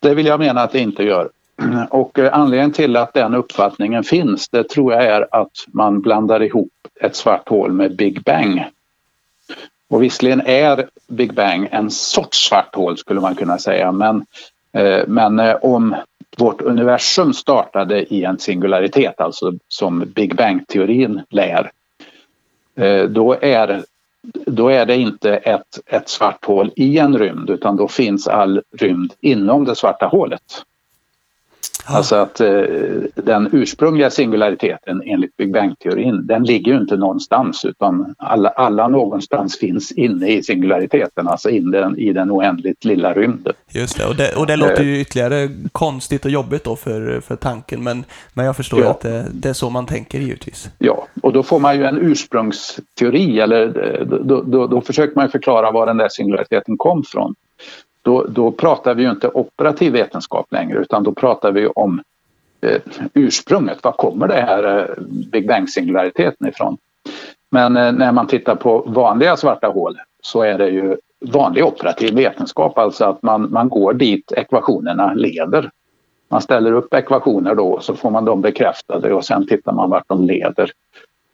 det 0.00 0.14
vill 0.14 0.26
jag 0.26 0.40
mena 0.40 0.62
att 0.62 0.72
det 0.72 0.78
inte 0.78 1.02
gör. 1.02 1.30
Och 1.90 2.18
eh, 2.18 2.38
anledningen 2.38 2.72
till 2.72 2.96
att 2.96 3.14
den 3.14 3.34
uppfattningen 3.34 4.04
finns, 4.04 4.48
det 4.48 4.68
tror 4.68 4.92
jag 4.92 5.04
är 5.04 5.26
att 5.30 5.64
man 5.66 6.00
blandar 6.00 6.42
ihop 6.42 6.72
ett 7.00 7.16
svart 7.16 7.48
hål 7.48 7.72
med 7.72 7.96
Big 7.96 8.22
Bang. 8.22 8.64
Och 9.88 10.02
visserligen 10.02 10.40
är 10.46 10.88
Big 11.06 11.34
Bang 11.34 11.68
en 11.70 11.90
sorts 11.90 12.48
svart 12.48 12.74
hål 12.74 12.98
skulle 12.98 13.20
man 13.20 13.34
kunna 13.34 13.58
säga, 13.58 13.92
men, 13.92 14.26
eh, 14.72 15.02
men 15.06 15.38
eh, 15.38 15.54
om 15.54 15.96
vårt 16.36 16.62
universum 16.62 17.32
startade 17.32 18.14
i 18.14 18.24
en 18.24 18.38
singularitet, 18.38 19.20
alltså 19.20 19.52
som 19.68 20.04
Big 20.14 20.36
Bang-teorin 20.36 21.22
lär, 21.30 21.70
eh, 22.74 23.02
då 23.02 23.36
är, 23.40 23.82
då 24.46 24.68
är 24.68 24.86
det 24.86 24.96
inte 24.96 25.36
ett, 25.36 25.80
ett 25.86 26.08
svart 26.08 26.44
hål 26.44 26.70
i 26.76 26.98
en 26.98 27.18
rymd 27.18 27.50
utan 27.50 27.76
då 27.76 27.88
finns 27.88 28.28
all 28.28 28.62
rymd 28.78 29.12
inom 29.20 29.64
det 29.64 29.74
svarta 29.74 30.06
hålet. 30.06 30.64
Alltså 31.88 32.16
att 32.16 32.40
eh, 32.40 32.62
den 33.14 33.48
ursprungliga 33.52 34.10
singulariteten 34.10 35.02
enligt 35.04 35.36
Big 35.36 35.52
Bang-teorin 35.52 36.26
den 36.26 36.44
ligger 36.44 36.72
ju 36.72 36.78
inte 36.78 36.96
någonstans 36.96 37.64
utan 37.64 38.14
alla, 38.18 38.48
alla 38.48 38.88
någonstans 38.88 39.58
finns 39.58 39.92
inne 39.92 40.28
i 40.28 40.42
singulariteten, 40.42 41.28
alltså 41.28 41.50
in 41.50 41.70
den, 41.70 41.98
i 41.98 42.12
den 42.12 42.30
oändligt 42.30 42.84
lilla 42.84 43.14
rymden. 43.14 43.54
Just 43.70 43.98
det, 43.98 44.06
och 44.06 44.16
det, 44.16 44.36
och 44.36 44.46
det 44.46 44.56
låter 44.56 44.82
ju 44.82 45.00
ytterligare 45.00 45.48
konstigt 45.72 46.24
och 46.24 46.30
jobbigt 46.30 46.64
då 46.64 46.76
för, 46.76 47.20
för 47.20 47.36
tanken 47.36 47.84
men, 47.84 48.04
men 48.34 48.46
jag 48.46 48.56
förstår 48.56 48.80
ja. 48.80 48.90
att 48.90 49.00
det, 49.00 49.26
det, 49.32 49.48
är 49.48 49.52
så 49.52 49.70
man 49.70 49.86
tänker 49.86 50.18
givetvis. 50.18 50.70
Ja, 50.78 51.06
och 51.22 51.32
då 51.32 51.42
får 51.42 51.58
man 51.58 51.76
ju 51.76 51.84
en 51.84 51.98
ursprungsteori 51.98 53.40
eller 53.40 53.68
då, 54.24 54.42
då, 54.42 54.66
då 54.66 54.80
försöker 54.80 55.16
man 55.16 55.30
förklara 55.30 55.70
var 55.70 55.86
den 55.86 55.96
där 55.96 56.08
singulariteten 56.08 56.76
kom 56.76 57.02
från 57.02 57.34
då, 58.06 58.24
då 58.28 58.50
pratar 58.50 58.94
vi 58.94 59.02
ju 59.02 59.10
inte 59.10 59.28
operativ 59.28 59.92
vetenskap 59.92 60.52
längre 60.52 60.78
utan 60.78 61.02
då 61.02 61.12
pratar 61.12 61.52
vi 61.52 61.66
om 61.66 62.02
eh, 62.60 62.80
ursprunget. 63.14 63.84
Var 63.84 63.92
kommer 63.92 64.28
det 64.28 64.34
här 64.34 64.78
eh, 64.78 65.02
Big 65.32 65.48
Bang-singulariteten 65.48 66.48
ifrån? 66.48 66.76
Men 67.50 67.76
eh, 67.76 67.92
när 67.92 68.12
man 68.12 68.26
tittar 68.26 68.54
på 68.54 68.84
vanliga 68.86 69.36
svarta 69.36 69.66
hål 69.66 69.98
så 70.22 70.42
är 70.42 70.58
det 70.58 70.68
ju 70.68 70.96
vanlig 71.20 71.64
operativ 71.64 72.14
vetenskap, 72.14 72.78
alltså 72.78 73.04
att 73.04 73.22
man, 73.22 73.52
man 73.52 73.68
går 73.68 73.92
dit 73.92 74.32
ekvationerna 74.32 75.12
leder. 75.14 75.70
Man 76.28 76.42
ställer 76.42 76.72
upp 76.72 76.94
ekvationer 76.94 77.54
då 77.54 77.80
så 77.80 77.94
får 77.94 78.10
man 78.10 78.24
dem 78.24 78.40
bekräftade 78.40 79.12
och 79.12 79.24
sen 79.24 79.46
tittar 79.46 79.72
man 79.72 79.90
vart 79.90 80.08
de 80.08 80.24
leder. 80.24 80.70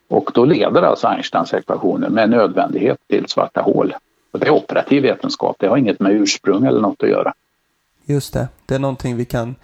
Och 0.07 0.31
då 0.33 0.45
leder 0.45 0.81
alltså 0.81 1.07
Einsteins 1.07 1.53
ekvationer 1.53 2.09
med 2.09 2.29
nödvändighet 2.29 2.97
till 3.09 3.25
svarta 3.27 3.61
hål. 3.61 3.93
Och 4.33 4.39
det 4.39 4.47
är 4.47 4.51
operativ 4.51 5.03
vetenskap, 5.03 5.55
det 5.59 5.67
har 5.67 5.77
inget 5.77 5.99
med 5.99 6.11
ursprung 6.11 6.65
eller 6.65 6.81
något 6.81 7.03
att 7.03 7.09
göra. 7.09 7.33
Just 8.05 8.33
det, 8.33 8.47
det 8.65 8.75
är 8.75 8.79
någonting 8.79 9.17
vi 9.17 9.25
kan 9.25 9.55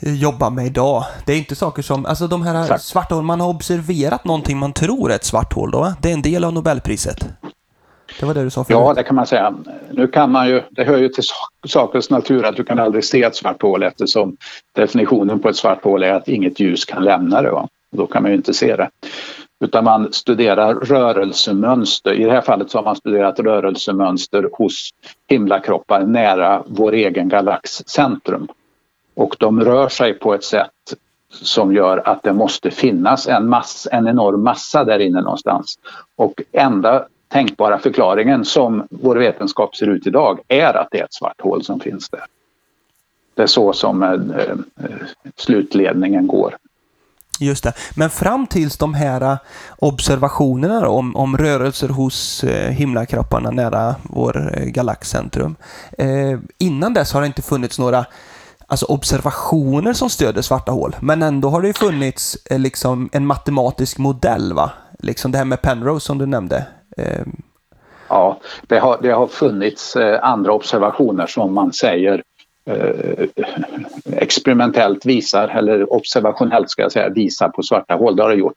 eh, 0.00 0.14
jobba 0.14 0.50
med 0.50 0.66
idag. 0.66 1.04
Det 1.26 1.32
är 1.32 1.38
inte 1.38 1.54
saker 1.54 1.82
som, 1.82 2.06
alltså 2.06 2.26
de 2.26 2.42
här 2.42 2.74
Exakt. 2.74 3.10
hålen, 3.10 3.24
man 3.24 3.40
har 3.40 3.48
observerat 3.48 4.24
någonting 4.24 4.58
man 4.58 4.72
tror 4.72 5.10
är 5.10 5.14
ett 5.14 5.24
svart 5.24 5.52
hål 5.52 5.70
då, 5.70 5.94
det 6.02 6.10
är 6.10 6.14
en 6.14 6.22
del 6.22 6.44
av 6.44 6.52
Nobelpriset. 6.52 7.28
Det 8.20 8.26
var 8.26 8.34
det 8.34 8.44
du 8.44 8.50
sa 8.50 8.64
förut. 8.64 8.78
Ja, 8.80 8.94
det 8.94 9.02
kan 9.02 9.16
man 9.16 9.26
säga. 9.26 9.54
Nu 9.90 10.08
kan 10.08 10.30
man 10.30 10.48
ju, 10.48 10.62
det 10.70 10.84
hör 10.84 10.98
ju 10.98 11.08
till 11.08 11.24
sakens 11.66 12.10
natur 12.10 12.44
att 12.44 12.56
du 12.56 12.64
kan 12.64 12.78
aldrig 12.78 13.04
se 13.04 13.22
ett 13.22 13.36
svart 13.36 13.62
hål 13.62 13.82
eftersom 13.82 14.36
definitionen 14.72 15.40
på 15.40 15.48
ett 15.48 15.56
svart 15.56 15.84
hål 15.84 16.02
är 16.02 16.12
att 16.12 16.28
inget 16.28 16.60
ljus 16.60 16.84
kan 16.84 17.04
lämna 17.04 17.42
det. 17.42 17.50
Va? 17.50 17.68
Då 17.96 18.06
kan 18.06 18.22
man 18.22 18.30
ju 18.30 18.36
inte 18.36 18.54
se 18.54 18.76
det 18.76 18.90
utan 19.62 19.84
man 19.84 20.12
studerar 20.12 20.74
rörelsemönster. 20.74 22.12
I 22.12 22.24
det 22.24 22.30
här 22.30 22.40
fallet 22.40 22.70
så 22.70 22.78
har 22.78 22.84
man 22.84 22.96
studerat 22.96 23.38
rörelsemönster 23.38 24.50
hos 24.52 24.90
himlakroppar 25.28 26.00
nära 26.00 26.62
vår 26.66 26.92
egen 26.92 27.28
galax 27.28 27.70
centrum. 27.86 28.48
Och 29.14 29.36
de 29.38 29.60
rör 29.60 29.88
sig 29.88 30.14
på 30.14 30.34
ett 30.34 30.44
sätt 30.44 30.70
som 31.30 31.74
gör 31.74 32.08
att 32.08 32.22
det 32.22 32.32
måste 32.32 32.70
finnas 32.70 33.28
en, 33.28 33.48
mass, 33.48 33.88
en 33.92 34.08
enorm 34.08 34.42
massa 34.42 34.84
där 34.84 34.98
inne 34.98 35.20
någonstans. 35.20 35.78
Och 36.16 36.42
enda 36.52 37.06
tänkbara 37.28 37.78
förklaringen 37.78 38.44
som 38.44 38.86
vår 38.90 39.16
vetenskap 39.16 39.76
ser 39.76 39.86
ut 39.86 40.06
idag 40.06 40.40
är 40.48 40.76
att 40.76 40.88
det 40.90 40.98
är 40.98 41.04
ett 41.04 41.14
svart 41.14 41.40
hål 41.40 41.64
som 41.64 41.80
finns 41.80 42.08
där. 42.08 42.24
Det 43.34 43.42
är 43.42 43.46
så 43.46 43.72
som 43.72 44.02
eh, 44.02 44.10
eh 44.10 44.56
slutledningen 45.36 46.26
går. 46.26 46.56
Just 47.42 47.64
det. 47.64 47.72
Men 47.96 48.10
fram 48.10 48.46
tills 48.46 48.76
de 48.76 48.94
här 48.94 49.20
eh, 49.20 49.36
observationerna 49.78 50.80
då, 50.80 50.88
om, 50.88 51.16
om 51.16 51.36
rörelser 51.36 51.88
hos 51.88 52.44
eh, 52.44 52.70
himlakropparna 52.70 53.50
nära 53.50 53.94
vår 54.02 54.58
eh, 54.58 54.64
galaxcentrum. 54.64 55.56
Eh, 55.98 56.38
innan 56.58 56.94
dess 56.94 57.12
har 57.12 57.20
det 57.20 57.26
inte 57.26 57.42
funnits 57.42 57.78
några 57.78 58.04
alltså 58.66 58.86
observationer 58.86 59.92
som 59.92 60.10
stöder 60.10 60.42
svarta 60.42 60.72
hål. 60.72 60.96
Men 61.00 61.22
ändå 61.22 61.48
har 61.48 61.62
det 61.62 61.68
ju 61.68 61.74
funnits 61.74 62.38
eh, 62.50 62.58
liksom 62.58 63.08
en 63.12 63.26
matematisk 63.26 63.98
modell, 63.98 64.52
va? 64.52 64.70
Liksom 64.98 65.32
det 65.32 65.38
här 65.38 65.44
med 65.44 65.62
Penrose 65.62 66.06
som 66.06 66.18
du 66.18 66.26
nämnde. 66.26 66.66
Eh, 66.96 67.22
Ja, 68.08 68.40
det 68.68 68.78
har, 68.78 68.98
det 69.02 69.10
har 69.10 69.26
funnits 69.26 69.96
eh, 69.96 70.24
andra 70.24 70.52
observationer 70.52 71.26
som 71.26 71.54
man 71.54 71.72
säger 71.72 72.22
Eh, 72.64 73.26
experimentellt 74.16 75.06
visar, 75.06 75.48
eller 75.48 75.92
observationellt 75.92 76.70
ska 76.70 76.82
jag 76.82 76.92
säga, 76.92 77.08
visar 77.08 77.48
på 77.48 77.62
svarta 77.62 77.94
hål. 77.94 78.16
Det 78.16 78.22
har 78.22 78.30
det 78.30 78.36
gjort. 78.36 78.54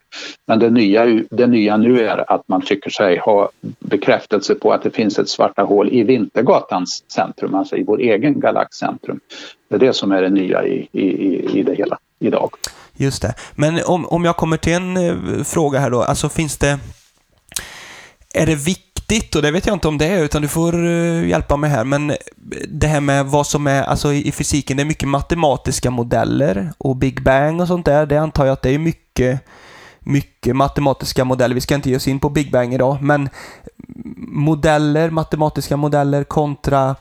Men 0.47 0.59
det 0.59 0.69
nya, 0.69 1.05
det 1.29 1.47
nya 1.47 1.77
nu 1.77 2.07
är 2.07 2.33
att 2.33 2.47
man 2.47 2.61
tycker 2.61 2.89
sig 2.89 3.17
ha 3.17 3.49
bekräftelse 3.79 4.55
på 4.55 4.73
att 4.73 4.83
det 4.83 4.91
finns 4.91 5.19
ett 5.19 5.29
svarta 5.29 5.63
hål 5.63 5.89
i 5.89 6.03
Vintergatans 6.03 7.03
centrum, 7.07 7.55
alltså 7.55 7.77
i 7.77 7.83
vår 7.83 7.99
egen 7.99 8.39
galaxcentrum. 8.39 9.19
Det 9.69 9.75
är 9.75 9.79
det 9.79 9.93
som 9.93 10.11
är 10.11 10.21
det 10.21 10.29
nya 10.29 10.65
i, 10.65 10.87
i, 10.91 11.59
i 11.59 11.63
det 11.63 11.75
hela 11.75 11.97
idag. 12.19 12.49
Just 12.97 13.21
det. 13.21 13.33
Men 13.55 13.79
om, 13.85 14.05
om 14.05 14.25
jag 14.25 14.37
kommer 14.37 14.57
till 14.57 14.73
en 14.73 14.97
eh, 14.97 15.43
fråga 15.43 15.79
här 15.79 15.89
då, 15.89 16.01
alltså 16.01 16.29
finns 16.29 16.57
det... 16.57 16.79
Är 18.33 18.45
det 18.45 18.55
viktigt, 18.55 18.94
och 19.35 19.41
det 19.41 19.51
vet 19.51 19.65
jag 19.65 19.75
inte 19.75 19.87
om 19.87 19.97
det 19.97 20.05
är, 20.05 20.23
utan 20.23 20.41
du 20.41 20.47
får 20.47 20.85
eh, 20.87 21.27
hjälpa 21.27 21.57
mig 21.57 21.69
här, 21.69 21.83
men 21.83 22.09
eh, 22.09 22.15
det 22.67 22.87
här 22.87 23.01
med 23.01 23.25
vad 23.25 23.47
som 23.47 23.67
är, 23.67 23.83
alltså 23.83 24.13
i, 24.13 24.27
i 24.27 24.31
fysiken, 24.31 24.77
det 24.77 24.83
är 24.83 24.85
mycket 24.85 25.09
matematiska 25.09 25.91
modeller 25.91 26.73
och 26.77 26.95
Big 26.95 27.23
Bang 27.23 27.61
och 27.61 27.67
sånt 27.67 27.85
där, 27.85 28.05
det 28.05 28.17
antar 28.17 28.45
jag 28.45 28.53
att 28.53 28.61
det 28.61 28.69
är 28.69 28.79
mycket 28.79 29.41
mycket 29.99 30.55
matematiska 30.55 31.25
modeller. 31.25 31.55
Vi 31.55 31.61
ska 31.61 31.75
inte 31.75 31.89
ge 31.89 31.95
oss 31.95 32.07
in 32.07 32.19
på 32.19 32.29
Big 32.29 32.51
Bang 32.51 32.73
idag, 32.73 33.01
men 33.01 33.29
modeller, 34.27 35.09
matematiska 35.09 35.77
modeller 35.77 36.23
kontra 36.23 36.95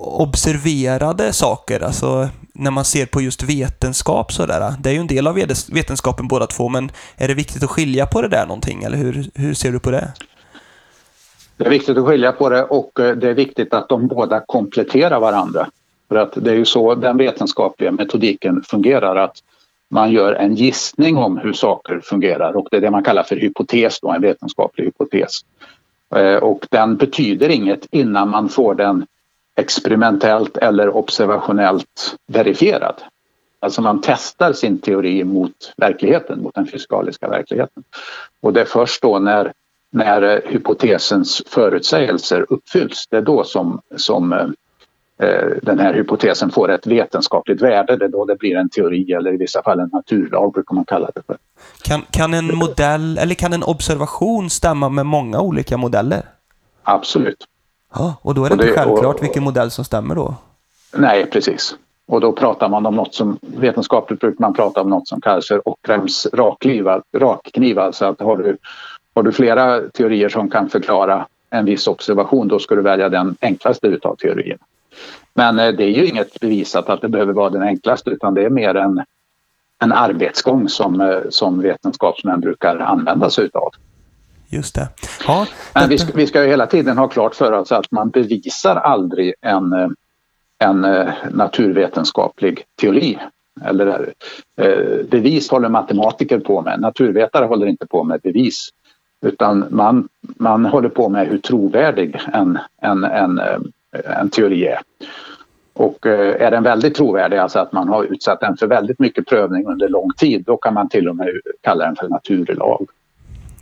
observerade 0.00 1.32
saker, 1.32 1.80
alltså 1.80 2.28
när 2.54 2.70
man 2.70 2.84
ser 2.84 3.06
på 3.06 3.20
just 3.20 3.42
vetenskap 3.42 4.32
sådär. 4.32 4.74
Det 4.80 4.90
är 4.90 4.94
ju 4.94 5.00
en 5.00 5.06
del 5.06 5.26
av 5.26 5.34
vetenskapen 5.68 6.28
båda 6.28 6.46
två, 6.46 6.68
men 6.68 6.90
är 7.16 7.28
det 7.28 7.34
viktigt 7.34 7.62
att 7.62 7.70
skilja 7.70 8.06
på 8.06 8.22
det 8.22 8.28
där 8.28 8.46
någonting, 8.46 8.82
eller 8.82 8.96
hur, 8.96 9.30
hur 9.34 9.54
ser 9.54 9.72
du 9.72 9.80
på 9.80 9.90
det? 9.90 10.12
Det 11.58 11.64
är 11.64 11.70
viktigt 11.70 11.98
att 11.98 12.06
skilja 12.06 12.32
på 12.32 12.48
det 12.48 12.64
och 12.64 13.00
eh, 13.00 13.16
det 13.16 13.28
är 13.28 13.34
viktigt 13.34 13.74
att 13.74 13.88
de 13.88 14.06
båda 14.06 14.40
kompletterar 14.40 15.20
varandra. 15.20 15.68
För 16.08 16.16
att 16.16 16.32
det 16.34 16.50
är 16.50 16.54
ju 16.54 16.64
så 16.64 16.94
den 16.94 17.16
vetenskapliga 17.16 17.92
metodiken 17.92 18.62
fungerar 18.62 19.16
att 19.16 19.42
man 19.90 20.12
gör 20.12 20.32
en 20.32 20.54
gissning 20.54 21.16
om 21.16 21.38
hur 21.38 21.52
saker 21.52 22.00
fungerar 22.04 22.56
och 22.56 22.68
det 22.70 22.76
är 22.76 22.80
det 22.80 22.90
man 22.90 23.04
kallar 23.04 23.22
för 23.22 23.36
hypotes, 23.36 24.00
då, 24.00 24.10
en 24.10 24.22
vetenskaplig 24.22 24.84
hypotes. 24.84 25.32
Eh, 26.14 26.36
och 26.36 26.66
den 26.70 26.96
betyder 26.96 27.48
inget 27.48 27.86
innan 27.90 28.30
man 28.30 28.48
får 28.48 28.74
den 28.74 29.06
experimentellt 29.56 30.56
eller 30.56 30.96
observationellt 30.96 32.16
verifierad. 32.26 32.94
Alltså 33.60 33.82
man 33.82 34.00
testar 34.02 34.52
sin 34.52 34.78
teori 34.78 35.24
mot 35.24 35.72
verkligheten, 35.76 36.42
mot 36.42 36.54
den 36.54 36.66
fysikaliska 36.66 37.28
verkligheten. 37.28 37.84
Och 38.40 38.52
det 38.52 38.60
är 38.60 38.64
först 38.64 39.02
då 39.02 39.18
när, 39.18 39.52
när 39.90 40.42
hypotesens 40.46 41.42
förutsägelser 41.46 42.46
uppfylls, 42.48 43.06
det 43.10 43.16
är 43.16 43.22
då 43.22 43.44
som, 43.44 43.80
som 43.96 44.32
eh, 44.32 44.46
den 45.62 45.78
här 45.78 45.94
hypotesen 45.94 46.50
får 46.50 46.70
ett 46.70 46.86
vetenskapligt 46.86 47.62
värde. 47.62 47.96
Det 47.96 48.04
är 48.04 48.08
då 48.08 48.24
det 48.24 48.36
blir 48.36 48.56
en 48.56 48.68
teori 48.68 49.12
eller 49.12 49.34
i 49.34 49.36
vissa 49.36 49.62
fall 49.62 49.80
en 49.80 49.90
naturlag 49.92 50.52
brukar 50.52 50.74
man 50.74 50.84
kalla 50.84 51.10
det 51.14 51.22
för. 51.26 51.36
Kan, 51.82 52.02
kan 52.10 52.34
en 52.34 52.56
modell 52.56 53.18
eller 53.18 53.34
kan 53.34 53.52
en 53.52 53.62
observation 53.62 54.50
stämma 54.50 54.88
med 54.88 55.06
många 55.06 55.40
olika 55.40 55.76
modeller? 55.76 56.22
Absolut. 56.82 57.44
Ja, 57.94 58.14
och 58.22 58.34
då 58.34 58.44
är 58.44 58.50
det, 58.50 58.56
det 58.56 58.62
inte 58.62 58.80
självklart 58.80 59.16
och, 59.16 59.22
vilken 59.22 59.42
modell 59.42 59.70
som 59.70 59.84
stämmer 59.84 60.14
då? 60.14 60.34
Nej, 60.92 61.30
precis. 61.30 61.76
Och 62.08 62.20
då 62.20 62.32
pratar 62.32 62.68
man 62.68 62.86
om 62.86 62.94
något 62.94 63.14
som 63.14 63.38
vetenskapligt 63.40 64.20
brukar 64.20 64.40
man 64.40 64.54
prata 64.54 64.80
om 64.80 64.90
något 64.90 65.08
som 65.08 65.20
kallas 65.20 65.48
för 65.48 65.68
Ockrams 65.68 66.26
rakkniv. 67.12 67.78
Alltså 67.78 68.04
att 68.04 68.20
har 68.20 68.36
du, 68.36 68.56
har 69.18 69.22
du 69.22 69.32
flera 69.32 69.80
teorier 69.80 70.28
som 70.28 70.50
kan 70.50 70.68
förklara 70.70 71.26
en 71.50 71.64
viss 71.64 71.86
observation 71.86 72.48
då 72.48 72.58
ska 72.58 72.74
du 72.74 72.82
välja 72.82 73.08
den 73.08 73.36
enklaste 73.40 73.86
utav 73.86 74.16
teorierna. 74.16 74.64
Men 75.34 75.58
eh, 75.58 75.72
det 75.72 75.84
är 75.84 75.90
ju 75.90 76.06
inget 76.06 76.40
bevisat 76.40 76.88
att 76.88 77.00
det 77.00 77.08
behöver 77.08 77.32
vara 77.32 77.50
den 77.50 77.62
enklaste 77.62 78.10
utan 78.10 78.34
det 78.34 78.44
är 78.44 78.50
mer 78.50 78.74
en, 78.74 79.04
en 79.78 79.92
arbetsgång 79.92 80.68
som, 80.68 81.00
eh, 81.00 81.18
som 81.30 81.60
vetenskapsmän 81.60 82.40
brukar 82.40 82.76
använda 82.76 83.30
sig 83.30 83.44
utav. 83.44 83.70
Just 84.48 84.74
det. 84.74 84.88
Ja, 85.26 85.46
Men 85.74 85.88
vi 85.88 85.98
ska, 85.98 86.12
vi 86.14 86.26
ska 86.26 86.42
ju 86.42 86.48
hela 86.48 86.66
tiden 86.66 86.98
ha 86.98 87.08
klart 87.08 87.34
för 87.34 87.52
oss 87.52 87.72
att 87.72 87.90
man 87.90 88.10
bevisar 88.10 88.76
aldrig 88.76 89.34
en, 89.40 89.72
eh, 89.72 89.88
en 90.58 90.80
naturvetenskaplig 91.30 92.64
teori. 92.80 93.18
Eller, 93.64 94.12
bevis 95.10 95.50
håller 95.50 95.68
matematiker 95.68 96.38
på 96.38 96.62
med, 96.62 96.80
naturvetare 96.80 97.44
håller 97.44 97.66
inte 97.66 97.86
på 97.86 98.04
med 98.04 98.20
bevis. 98.20 98.70
Utan 99.26 99.66
man, 99.70 100.08
man 100.20 100.64
håller 100.64 100.88
på 100.88 101.08
med 101.08 101.28
hur 101.28 101.38
trovärdig 101.38 102.20
en, 102.32 102.58
en, 102.82 103.04
en, 103.04 103.40
en 104.04 104.30
teori 104.30 104.66
är. 104.66 104.78
Och 105.72 106.06
är 106.06 106.50
den 106.50 106.62
väldigt 106.62 106.94
trovärdig, 106.94 107.36
alltså 107.36 107.58
att 107.58 107.72
man 107.72 107.88
har 107.88 108.04
utsatt 108.04 108.40
den 108.40 108.56
för 108.56 108.66
väldigt 108.66 108.98
mycket 108.98 109.26
prövning 109.26 109.66
under 109.66 109.88
lång 109.88 110.10
tid, 110.16 110.44
då 110.46 110.56
kan 110.56 110.74
man 110.74 110.88
till 110.88 111.08
och 111.08 111.16
med 111.16 111.28
kalla 111.60 111.84
den 111.84 111.96
för 111.96 112.08
naturlag. 112.08 112.86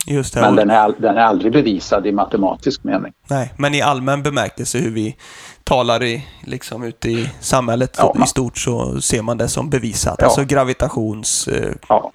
Just 0.06 0.34
det. 0.34 0.40
Men 0.40 0.56
den 0.56 0.70
är, 0.70 0.94
den 0.98 1.16
är 1.16 1.22
aldrig 1.22 1.52
bevisad 1.52 2.06
i 2.06 2.12
matematisk 2.12 2.84
mening. 2.84 3.12
Nej, 3.30 3.52
men 3.56 3.75
i 3.75 3.82
allmän 3.82 4.22
bemärkelse 4.22 4.78
hur 4.78 4.90
vi 4.90 5.16
talar 5.64 6.02
i, 6.02 6.26
liksom 6.44 6.82
ute 6.82 7.08
i 7.08 7.30
samhället 7.40 7.96
ja, 7.98 8.16
i 8.25 8.26
stort 8.26 8.58
så 8.58 9.00
ser 9.00 9.22
man 9.22 9.38
det 9.38 9.48
som 9.48 9.70
bevisat. 9.70 10.16
Ja. 10.18 10.25
Alltså 10.25 10.44
gravitations... 10.44 11.48
Eh, 11.48 11.72
ja. 11.88 12.12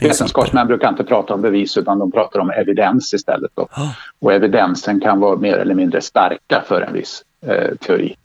Vetenskapsmän 0.00 0.66
brukar 0.66 0.88
inte 0.88 1.04
prata 1.04 1.34
om 1.34 1.42
bevis 1.42 1.76
utan 1.76 1.98
de 1.98 2.12
pratar 2.12 2.40
om 2.40 2.50
evidens 2.50 3.14
istället. 3.14 3.50
Då. 3.54 3.62
Oh. 3.62 3.90
Och 4.18 4.32
evidensen 4.32 5.00
kan 5.00 5.20
vara 5.20 5.36
mer 5.36 5.56
eller 5.56 5.74
mindre 5.74 6.00
starka 6.00 6.62
för 6.66 6.80
en 6.80 6.92
viss 6.92 7.22
eh, 7.46 7.76
teori. 7.80 8.16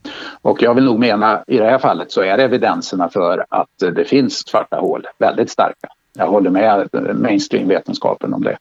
Och 0.42 0.62
jag 0.62 0.74
vill 0.74 0.84
nog 0.84 1.00
mena 1.00 1.44
i 1.48 1.58
det 1.58 1.70
här 1.70 1.80
fallet 1.80 2.12
så 2.12 2.22
är 2.22 2.38
evidenserna 2.38 3.10
för 3.10 3.46
att 3.50 3.96
det 3.96 4.06
finns 4.06 4.48
svarta 4.48 4.78
hål 4.78 5.08
väldigt 5.18 5.50
starka. 5.50 5.88
Jag 6.14 6.28
håller 6.28 6.50
med 6.50 6.90
mainstream-vetenskapen 7.16 8.34
om 8.34 8.44
det. 8.44 8.58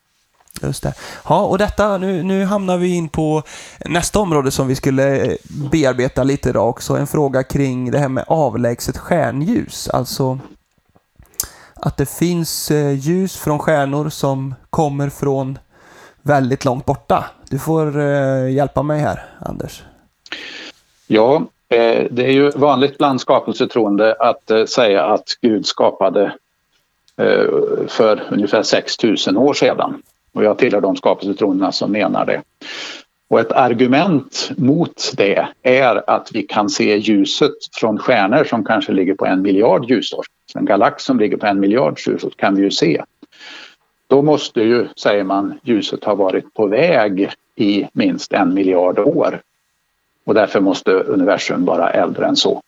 Just 0.62 0.82
det. 0.82 0.94
Ja, 1.28 1.42
och 1.42 1.58
detta, 1.58 1.98
nu, 1.98 2.22
nu 2.22 2.44
hamnar 2.44 2.76
vi 2.76 2.94
in 2.94 3.08
på 3.08 3.42
nästa 3.84 4.18
område 4.18 4.50
som 4.50 4.68
vi 4.68 4.74
skulle 4.74 5.36
bearbeta 5.72 6.22
lite 6.22 6.48
idag 6.48 6.68
också. 6.68 6.96
En 6.96 7.06
fråga 7.06 7.42
kring 7.42 7.90
det 7.90 7.98
här 7.98 8.08
med 8.08 8.24
avlägset 8.26 8.98
stjärnljus. 8.98 9.88
Alltså 9.88 10.38
att 11.82 11.96
det 11.96 12.06
finns 12.06 12.70
eh, 12.70 12.92
ljus 12.92 13.36
från 13.36 13.58
stjärnor 13.58 14.08
som 14.08 14.54
kommer 14.70 15.08
från 15.08 15.58
väldigt 16.22 16.64
långt 16.64 16.86
borta. 16.86 17.24
Du 17.50 17.58
får 17.58 18.00
eh, 18.00 18.50
hjälpa 18.50 18.82
mig 18.82 19.00
här, 19.00 19.24
Anders. 19.38 19.82
Ja, 21.06 21.36
eh, 21.68 22.06
det 22.10 22.24
är 22.24 22.32
ju 22.32 22.50
vanligt 22.50 22.98
bland 22.98 23.20
skapelsetroende 23.20 24.14
att 24.18 24.50
eh, 24.50 24.64
säga 24.64 25.04
att 25.04 25.24
Gud 25.40 25.66
skapade 25.66 26.32
eh, 27.16 27.46
för 27.88 28.22
ungefär 28.30 28.62
6000 28.62 29.36
år 29.36 29.54
sedan. 29.54 30.02
Och 30.32 30.44
jag 30.44 30.58
tillhör 30.58 30.80
de 30.80 30.96
skapelsetroendena 30.96 31.72
som 31.72 31.92
menar 31.92 32.26
det. 32.26 32.42
Och 33.28 33.40
ett 33.40 33.52
argument 33.52 34.50
mot 34.56 35.12
det 35.16 35.48
är 35.62 36.10
att 36.10 36.28
vi 36.32 36.42
kan 36.42 36.70
se 36.70 36.96
ljuset 36.96 37.54
från 37.72 37.98
stjärnor 37.98 38.44
som 38.44 38.64
kanske 38.64 38.92
ligger 38.92 39.14
på 39.14 39.26
en 39.26 39.42
miljard 39.42 39.90
ljusår. 39.90 40.24
En 40.54 40.64
galax 40.64 41.04
som 41.04 41.18
ligger 41.18 41.36
på 41.36 41.46
en 41.46 41.60
miljard 41.60 41.98
ljusår 42.06 42.30
kan 42.36 42.54
vi 42.54 42.62
ju 42.62 42.70
se. 42.70 43.04
Då 44.06 44.22
måste 44.22 44.60
ju, 44.60 44.88
säger 44.96 45.24
man, 45.24 45.60
ljuset 45.62 46.04
ha 46.04 46.14
varit 46.14 46.54
på 46.54 46.66
väg 46.66 47.30
i 47.56 47.86
minst 47.92 48.32
en 48.32 48.54
miljard 48.54 48.98
år. 48.98 49.40
Och 50.24 50.34
därför 50.34 50.60
måste 50.60 50.90
universum 50.90 51.64
vara 51.64 51.90
äldre 51.90 52.26
än 52.26 52.36
så. 52.36 52.62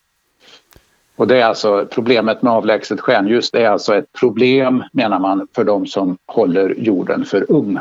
Och 1.17 1.27
det 1.27 1.41
är 1.41 1.45
alltså 1.45 1.87
problemet 1.91 2.43
med 2.43 2.53
avlägset 2.53 3.01
stjärnljus. 3.01 3.51
Det 3.51 3.65
är 3.65 3.69
alltså 3.69 3.95
ett 3.95 4.13
problem 4.13 4.85
menar 4.93 5.19
man 5.19 5.49
för 5.55 5.65
de 5.65 5.87
som 5.87 6.19
håller 6.27 6.75
jorden 6.79 7.25
för 7.25 7.53
ung. 7.53 7.79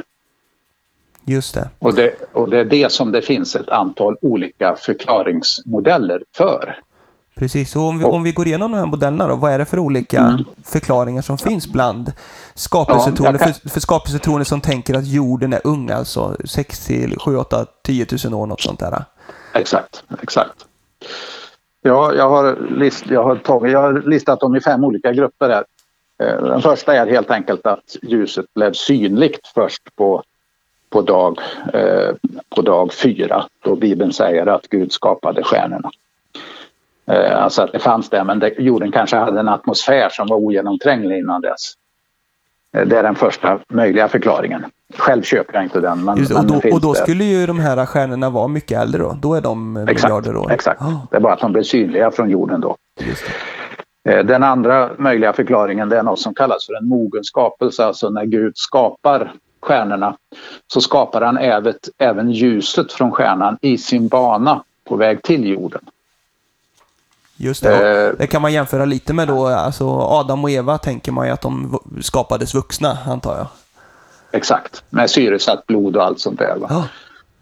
Just 1.26 1.54
det. 1.54 1.70
Och 1.80 1.94
det, 1.94 2.16
och 2.32 2.50
det 2.50 2.60
är 2.60 2.66
det 2.66 2.92
som 2.92 3.12
det 3.12 3.22
finns 3.22 3.56
ett 3.56 3.70
antal 3.70 4.18
olika 4.22 4.76
förklaringsmodeller 4.76 6.24
för. 6.36 6.80
Precis, 7.36 7.76
och 7.76 7.82
om 7.82 8.00
vi, 8.00 8.06
om 8.06 8.24
vi 8.24 8.32
går 8.32 8.48
igenom 8.48 8.72
de 8.72 8.78
här 8.78 8.86
modellerna 8.86 9.28
då, 9.28 9.36
vad 9.36 9.52
är 9.52 9.60
det 9.60 9.66
för 9.66 9.80
olika 9.80 10.20
mm. 10.20 10.44
förklaringar 10.66 11.22
som 11.22 11.38
finns 11.38 11.68
bland 11.68 12.12
skapelsetroende, 12.54 13.40
ja, 13.40 13.46
kan... 13.46 13.54
för, 13.54 13.70
för 13.70 13.80
skapelsetroende 13.80 14.46
som 14.46 14.62
tänker 14.62 14.94
att 14.98 15.08
jorden 15.08 15.54
är 15.54 15.62
ung, 15.64 15.90
alltså 15.90 16.36
6 16.46 16.86
till 16.86 17.20
7, 17.20 17.38
8, 17.38 17.66
10 17.84 18.06
000 18.26 18.34
år, 18.34 18.46
något 18.46 18.62
sånt 18.62 18.80
där? 18.80 19.04
Exakt, 19.54 20.04
exakt. 20.22 20.66
Ja, 21.82 22.14
jag 22.14 22.30
har, 22.30 22.58
list, 22.70 23.06
jag, 23.10 23.24
har 23.24 23.36
tagit, 23.36 23.72
jag 23.72 23.82
har 23.82 23.94
listat 23.94 24.40
dem 24.40 24.56
i 24.56 24.62
fem 24.62 24.84
olika 24.84 25.14
grupper 25.14 25.50
här. 25.50 25.64
Eh, 26.24 26.44
den 26.44 26.62
första 26.62 26.96
är 26.96 27.08
helt 27.08 27.32
enkelt 27.32 27.66
att 27.66 27.98
ljuset 28.02 28.46
blev 28.54 28.74
synligt 28.74 29.48
först 29.48 29.96
på, 29.96 30.24
på, 30.90 31.02
dag, 31.02 31.40
eh, 31.74 32.16
på 32.56 32.62
dag 32.62 32.94
fyra 32.94 33.46
då 33.64 33.76
Bibeln 33.76 34.14
säger 34.14 34.46
att 34.46 34.68
Gud 34.70 34.92
skapade 34.92 35.44
stjärnorna. 35.44 35.92
Eh, 37.06 37.44
alltså 37.44 37.62
att 37.62 37.72
det 37.72 37.80
fanns 37.80 38.10
där 38.10 38.24
men 38.24 38.40
det, 38.40 38.54
jorden 38.60 38.92
kanske 38.92 39.18
hade 39.18 39.40
en 39.40 39.50
atmosfär 39.50 40.10
som 40.10 40.28
var 40.28 40.38
ogenomtränglig 40.38 41.18
innan 41.18 41.42
dess. 41.42 41.74
Eh, 42.78 42.88
det 42.88 42.98
är 42.98 43.04
den 43.04 43.16
första 43.16 43.60
möjliga 43.70 44.08
förklaringen. 44.08 44.66
Själv 44.98 45.22
köper 45.22 45.54
jag 45.54 45.64
inte 45.64 45.80
den. 45.80 46.04
Men, 46.04 46.18
Just, 46.18 46.32
och, 46.36 46.46
då, 46.46 46.62
och 46.74 46.82
då 46.82 46.94
skulle 46.94 47.24
ju 47.24 47.46
de 47.46 47.60
här 47.60 47.86
stjärnorna 47.86 48.30
vara 48.30 48.48
mycket 48.48 48.82
äldre 48.82 49.02
då? 49.02 49.18
Då 49.22 49.34
är 49.34 49.42
de 49.42 49.78
eh, 49.78 49.84
Exakt, 49.84 50.04
miljarder 50.04 50.36
år? 50.38 50.52
exakt. 50.52 50.82
Ah, 50.82 51.08
Det 51.12 51.18
är 51.18 51.22
bara 51.22 51.34
att 51.34 51.40
de 51.40 51.54
blir 51.54 51.64
synliga 51.64 52.12
från 52.12 52.30
jorden 52.30 52.62
då. 52.62 52.76
Den 54.06 54.44
andra 54.44 54.90
möjliga 54.98 55.34
förklaringen 55.34 55.90
det 55.90 55.98
är 55.98 56.04
något 56.04 56.20
som 56.20 56.34
kallas 56.34 56.66
för 56.66 56.74
en 56.74 56.88
mogen 56.88 57.24
skapelse. 57.24 57.86
Alltså 57.86 58.10
när 58.10 58.26
Gud 58.26 58.58
skapar 58.58 59.34
stjärnorna 59.62 60.18
så 60.68 60.82
skapar 60.82 61.22
han 61.22 61.38
även, 61.38 61.74
även 61.98 62.32
ljuset 62.32 62.92
från 62.92 63.12
stjärnan 63.12 63.58
i 63.62 63.78
sin 63.78 64.08
bana 64.08 64.64
på 64.84 64.96
väg 64.96 65.22
till 65.22 65.48
jorden. 65.48 65.82
Just 67.44 67.64
det. 67.64 68.06
Eh, 68.08 68.14
det 68.18 68.28
kan 68.28 68.42
man 68.42 68.54
jämföra 68.54 68.86
lite 68.86 69.14
med 69.14 69.28
då, 69.28 69.48
alltså 69.48 69.90
Adam 69.90 70.44
och 70.44 70.52
Eva 70.52 70.78
tänker 70.78 71.12
man 71.12 71.28
ju 71.28 71.34
att 71.34 71.42
de 71.42 71.80
skapades 72.02 72.54
vuxna, 72.56 72.98
antar 73.08 73.38
jag. 73.38 73.48
Exakt, 74.32 74.84
med 74.90 75.10
syresatt 75.10 75.68
blod 75.68 75.96
och 75.98 76.04
allt 76.04 76.20
sånt 76.20 76.40
där. 76.40 76.58
Ja, 76.70 76.86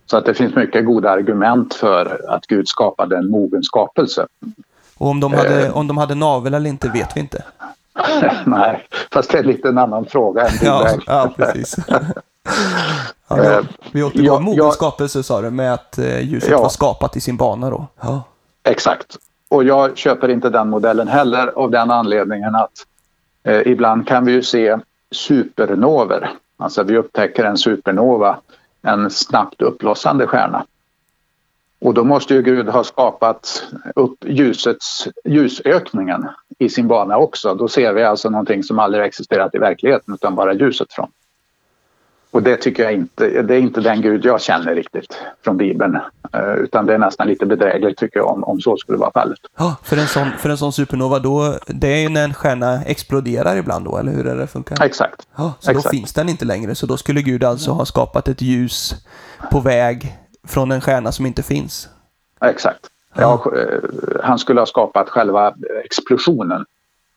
Så 0.06 0.18
att 0.18 0.26
det 0.26 0.34
finns 0.34 0.56
mycket 0.56 0.86
goda 0.86 1.10
argument 1.12 1.74
för 1.74 2.22
att 2.30 2.48
Gud 2.48 2.68
skapade 2.68 3.18
en 3.18 3.30
mogen 3.30 3.64
skapelse. 3.64 4.28
och 4.98 5.08
om 5.10 5.20
de, 5.20 5.34
hade, 5.34 5.66
Eh. 5.66 5.78
om 5.78 5.88
de 5.88 5.98
hade 5.98 6.16
navel 6.16 6.54
eller 6.54 6.70
inte 6.70 6.90
vet 6.90 7.16
vi 7.18 7.20
inte. 7.20 7.44
Nej, 8.46 8.88
fast 9.12 9.32
det 9.32 9.38
är 9.38 9.44
lite 9.44 9.68
en 9.68 9.78
annan 9.78 10.06
fråga 10.06 10.42
än 10.48 10.54
Ja, 10.62 10.84
väg. 10.84 11.00
ja 11.08 11.34
precis. 11.38 11.76
ja, 11.88 12.00
Eh, 13.38 13.44
då, 13.58 13.62
vi 13.92 14.04
återgår 14.04 14.26
ja, 14.26 14.40
mogen 14.40 14.58
ja. 14.66 14.72
skapelse 14.72 15.24
sa 15.24 15.42
du, 15.42 15.50
med 15.50 15.74
att 15.74 15.98
eh, 15.98 16.20
ljuset 16.20 16.50
Ja. 16.50 16.62
var 16.62 16.70
skapat 16.70 17.16
i 17.18 17.22
sin 17.22 17.38
bana 17.38 17.70
då. 17.70 17.88
Ja. 18.02 18.24
Exakt. 18.64 19.18
Och 19.52 19.64
jag 19.64 19.98
köper 19.98 20.30
inte 20.30 20.50
den 20.50 20.70
modellen 20.70 21.08
heller 21.08 21.48
av 21.48 21.72
den 21.72 21.92
anledningen 21.92 22.56
att 22.56 22.86
eh, 23.44 23.68
ibland 23.68 24.08
kan 24.08 24.26
vi 24.26 24.32
ju 24.32 24.44
se 24.44 24.78
supernover. 25.12 26.30
Alltså 26.58 26.84
vi 26.84 26.98
upptäcker 26.98 27.44
en 27.44 27.58
supernova, 27.58 28.40
en 28.82 29.10
snabbt 29.10 29.62
uppblossande 29.62 30.28
stjärna. 30.28 30.66
Och 31.80 31.94
då 31.94 32.04
måste 32.04 32.34
ju 32.34 32.42
Gud 32.42 32.70
ha 32.70 32.84
skapat 32.84 33.64
upp 33.96 34.26
ljusets, 34.26 35.08
ljusökningen 35.26 36.28
i 36.60 36.70
sin 36.70 36.88
bana 36.88 37.18
också. 37.18 37.56
Då 37.56 37.68
ser 37.68 37.94
vi 37.94 38.04
alltså 38.04 38.30
någonting 38.30 38.64
som 38.64 38.80
aldrig 38.80 39.04
existerat 39.04 39.56
i 39.56 39.58
verkligheten 39.58 40.14
utan 40.14 40.36
bara 40.36 40.54
ljuset 40.54 40.94
från. 40.94 41.12
Och 42.32 42.44
det 42.44 42.58
tycker 42.58 42.84
jag 42.84 42.94
inte, 42.94 43.42
det 43.42 43.56
är 43.56 43.60
inte 43.60 43.82
den 43.82 44.02
Gud 44.02 44.26
jag 44.26 44.42
känner 44.42 44.76
riktigt 44.76 45.18
från 45.44 45.58
Bibeln. 45.58 45.96
Eh, 46.34 46.54
Utan 46.54 46.86
det 46.86 46.94
är 46.94 46.98
nästan 46.98 47.28
lite 47.28 47.46
bedrägligt 47.46 47.98
tycker 47.98 48.20
jag 48.20 48.28
om, 48.28 48.44
om 48.44 48.62
så 48.62 48.78
skulle 48.78 48.98
vara 48.98 49.12
fallet. 49.12 49.40
Ja, 49.58 49.76
för 49.84 49.98
en 49.98 50.08
sån, 50.08 50.32
för 50.38 50.50
en 50.50 50.58
sån 50.58 50.74
supernova 50.74 51.20
då, 51.20 51.58
det 51.68 51.88
är 51.88 51.98
ju 52.00 52.10
när 52.10 52.24
en 52.24 52.34
stjärna 52.34 52.84
exploderar 52.84 53.56
ibland 53.56 53.86
då, 53.86 53.98
eller 53.98 54.12
hur 54.12 54.28
är 54.28 54.36
det 54.36 54.48
funkar? 54.48 54.86
Exakt. 54.86 55.28
Ja, 55.36 55.54
så 55.60 55.72
Exakt. 55.72 55.86
då 55.86 55.90
finns 55.90 56.14
den 56.14 56.30
inte 56.30 56.46
längre, 56.46 56.76
så 56.76 56.86
då 56.86 56.98
skulle 56.98 57.22
Gud 57.22 57.44
alltså 57.44 57.72
ha 57.72 57.86
skapat 57.86 58.28
ett 58.28 58.42
ljus 58.42 58.96
på 59.52 59.60
väg 59.60 60.18
från 60.48 60.72
en 60.72 60.82
stjärna 60.82 61.12
som 61.12 61.26
inte 61.26 61.44
finns. 61.44 61.90
Exakt. 62.42 62.88
Ja, 63.16 63.46
eh, 63.58 63.80
han 64.24 64.40
skulle 64.40 64.62
ha 64.62 64.66
skapat 64.66 65.10
själva 65.10 65.54
explosionen 65.86 66.66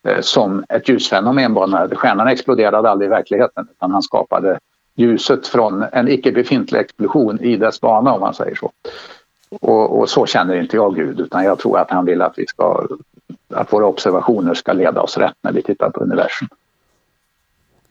eh, 0.08 0.20
som 0.20 0.64
ett 0.68 0.88
ljusfenomen. 0.88 1.54
bara 1.54 1.66
när 1.66 1.94
Stjärnan 1.94 2.28
exploderade 2.28 2.90
aldrig 2.90 3.06
i 3.06 3.10
verkligheten 3.10 3.68
utan 3.72 3.90
han 3.90 4.02
skapade 4.02 4.58
ljuset 4.94 5.46
från 5.46 5.84
en 5.92 6.08
icke 6.08 6.32
befintlig 6.32 6.80
explosion 6.80 7.40
i 7.40 7.56
dess 7.56 7.80
bana 7.80 8.12
om 8.12 8.20
man 8.20 8.34
säger 8.34 8.54
så. 8.54 8.72
Och, 9.60 9.98
och 9.98 10.10
så 10.10 10.26
känner 10.26 10.60
inte 10.60 10.76
jag 10.76 10.94
Gud 10.94 11.20
utan 11.20 11.44
jag 11.44 11.58
tror 11.58 11.78
att 11.78 11.90
han 11.90 12.04
vill 12.04 12.22
att 12.22 12.34
vi 12.36 12.46
ska 12.46 12.86
att 13.54 13.72
våra 13.72 13.86
observationer 13.86 14.54
ska 14.54 14.72
leda 14.72 15.00
oss 15.00 15.18
rätt 15.18 15.36
när 15.40 15.52
vi 15.52 15.62
tittar 15.62 15.90
på 15.90 16.00
universum. 16.00 16.48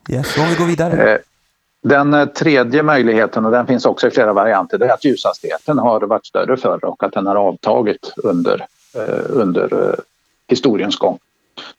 Yes, 0.09 0.37
om 0.37 0.45
vi 0.49 0.55
går 0.55 0.65
vidare. 0.65 1.13
Eh, 1.13 1.19
Den 1.81 2.29
tredje 2.33 2.83
möjligheten, 2.83 3.45
och 3.45 3.51
den 3.51 3.67
finns 3.67 3.85
också 3.85 4.07
i 4.07 4.11
flera 4.11 4.33
varianter, 4.33 4.77
det 4.77 4.85
är 4.85 4.93
att 4.93 5.05
ljushastigheten 5.05 5.77
har 5.77 6.01
varit 6.01 6.25
större 6.25 6.57
förr 6.57 6.85
och 6.85 7.03
att 7.03 7.13
den 7.13 7.25
har 7.25 7.35
avtagit 7.35 8.13
under, 8.17 8.65
eh, 8.95 9.25
under 9.29 9.89
eh, 9.89 9.95
historiens 10.47 10.97
gång. 10.97 11.19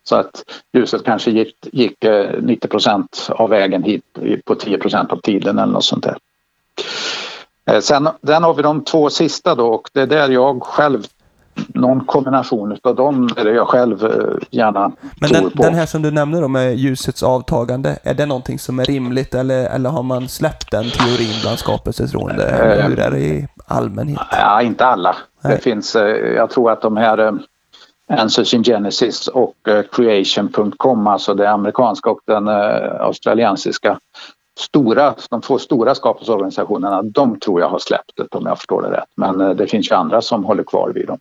Så 0.02 0.16
att 0.16 0.42
ljuset 0.72 1.04
kanske 1.04 1.30
gick, 1.30 1.54
gick 1.72 2.04
eh, 2.04 2.30
90 2.42 2.68
procent 2.68 3.28
av 3.30 3.50
vägen 3.50 3.82
hit 3.82 4.04
på 4.44 4.54
10 4.54 4.78
procent 4.78 5.12
av 5.12 5.16
tiden 5.20 5.58
eller 5.58 5.72
något 5.72 5.84
sånt 5.84 6.04
där. 6.04 6.16
Eh, 7.70 7.80
Sen, 7.80 8.08
sen 8.26 8.42
har 8.42 8.54
vi 8.54 8.62
de 8.62 8.84
två 8.84 9.10
sista 9.10 9.54
då 9.54 9.66
och 9.68 9.90
det 9.92 10.00
är 10.00 10.06
där 10.06 10.28
jag 10.28 10.62
själv, 10.62 11.02
någon 11.68 12.04
kombination 12.04 12.76
av 12.82 12.94
dem 12.96 13.28
är 13.36 13.44
det 13.44 13.52
jag 13.54 13.68
själv 13.68 14.04
eh, 14.04 14.10
gärna 14.50 14.92
Men 15.20 15.28
tror 15.30 15.40
den, 15.42 15.50
på. 15.50 15.62
den 15.62 15.74
här 15.74 15.86
som 15.86 16.02
du 16.02 16.10
nämnde 16.10 16.40
då 16.40 16.48
med 16.48 16.76
ljusets 16.76 17.22
avtagande, 17.22 17.98
är 18.02 18.14
det 18.14 18.26
någonting 18.26 18.58
som 18.58 18.78
är 18.78 18.84
rimligt 18.84 19.34
eller, 19.34 19.66
eller 19.66 19.90
har 19.90 20.02
man 20.02 20.28
släppt 20.28 20.70
den 20.70 20.90
teorin 20.90 21.40
bland 21.42 21.58
skapelsetroende? 21.58 22.44
Hur 22.88 22.98
är 22.98 23.10
det 23.10 23.18
i 23.20 23.48
allmänhet? 23.66 24.20
Ja, 24.30 24.62
inte 24.62 24.86
alla. 24.86 25.16
Nej. 25.44 25.56
Det 25.56 25.62
finns, 25.62 25.96
eh, 25.96 26.06
jag 26.36 26.50
tror 26.50 26.70
att 26.70 26.82
de 26.82 26.96
här 26.96 27.18
eh, 27.18 27.32
Answers 28.08 28.54
in 28.54 28.64
Genesis 28.64 29.28
och 29.28 29.68
eh, 29.68 29.82
Creation.com, 29.82 31.06
alltså 31.06 31.34
det 31.34 31.50
amerikanska 31.50 32.10
och 32.10 32.20
den 32.24 32.48
eh, 32.48 33.00
australiensiska 33.00 33.98
stora, 34.58 35.14
de 35.30 35.40
två 35.40 35.58
stora 35.58 35.94
skapelseorganisationerna, 35.94 37.02
de 37.02 37.40
tror 37.40 37.60
jag 37.60 37.68
har 37.68 37.78
släppt 37.78 38.12
det 38.16 38.34
om 38.34 38.46
jag 38.46 38.58
förstår 38.58 38.82
det 38.82 38.90
rätt. 38.90 39.08
Men 39.14 39.40
eh, 39.40 39.50
det 39.50 39.66
finns 39.66 39.90
ju 39.90 39.94
andra 39.94 40.22
som 40.22 40.44
håller 40.44 40.62
kvar 40.62 40.92
vid 40.94 41.06
dem. 41.06 41.18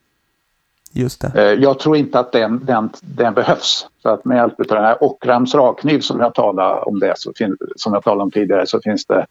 Just 0.96 1.22
det. 1.22 1.54
Jag 1.54 1.80
tror 1.80 1.98
inte 1.98 2.20
att 2.20 2.32
den, 2.32 2.66
den, 2.66 2.90
den 3.02 3.34
behövs. 3.34 3.88
Så 4.02 4.10
att 4.10 4.26
med 4.26 4.38
hjälp 4.38 4.60
av 4.60 4.66
den 4.66 4.84
här 4.84 5.04
Ockrams 5.04 5.56
rakkniv 5.56 6.00
som 6.00 6.20
jag 6.20 6.34
talade 6.34 6.82
om 6.82 7.00
det, 7.00 7.14
så 7.18 7.34
fin, 7.36 7.58
som 7.76 7.94
jag 7.94 8.04
talade 8.04 8.24
om 8.24 8.32
tidigare, 8.32 8.68
så 8.68 8.80
finns 8.82 9.06
det 9.06 9.26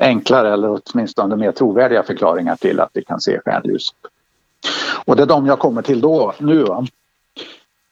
enklare 0.00 0.52
eller 0.52 0.80
åtminstone 0.84 1.36
mer 1.36 1.52
trovärdiga 1.52 2.02
förklaringar 2.02 2.56
till 2.56 2.80
att 2.80 2.90
vi 2.92 3.04
kan 3.04 3.20
se 3.20 3.40
stjärnljus. 3.44 3.90
Och 5.04 5.16
det 5.16 5.22
är 5.22 5.26
de 5.26 5.46
jag 5.46 5.58
kommer 5.58 5.82
till 5.82 6.00
då, 6.00 6.34
nu. 6.38 6.64
Va? 6.64 6.86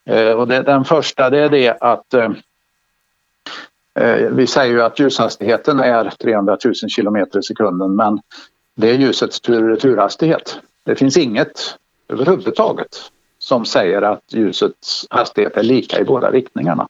Eh, 0.04 0.32
och 0.32 0.48
det, 0.48 0.62
den 0.62 0.84
första 0.84 1.30
det 1.30 1.38
är 1.38 1.48
det 1.48 1.76
att 1.80 2.14
eh, 2.14 2.30
eh 3.94 4.30
vi 4.30 4.46
säger 4.46 4.74
ju 4.74 4.82
att 4.82 4.98
ljushastigheten 4.98 5.80
är 5.80 6.10
300 6.10 6.58
000 6.64 6.74
kilometer 6.74 7.38
i 7.38 7.42
sekunden 7.42 7.96
men 7.96 8.20
det 8.74 8.90
är 8.90 8.94
ljusets 8.94 9.40
tur 9.40 9.62
och 9.62 9.68
returhastighet. 9.68 10.58
Det 10.84 10.96
finns 10.96 11.16
inget 11.16 11.78
överhuvudtaget 12.08 13.10
som 13.38 13.64
säger 13.64 14.02
att 14.02 14.22
ljusets 14.28 15.06
hastighet 15.10 15.56
är 15.56 15.62
lika 15.62 16.00
i 16.00 16.04
båda 16.04 16.30
riktningarna. 16.30 16.88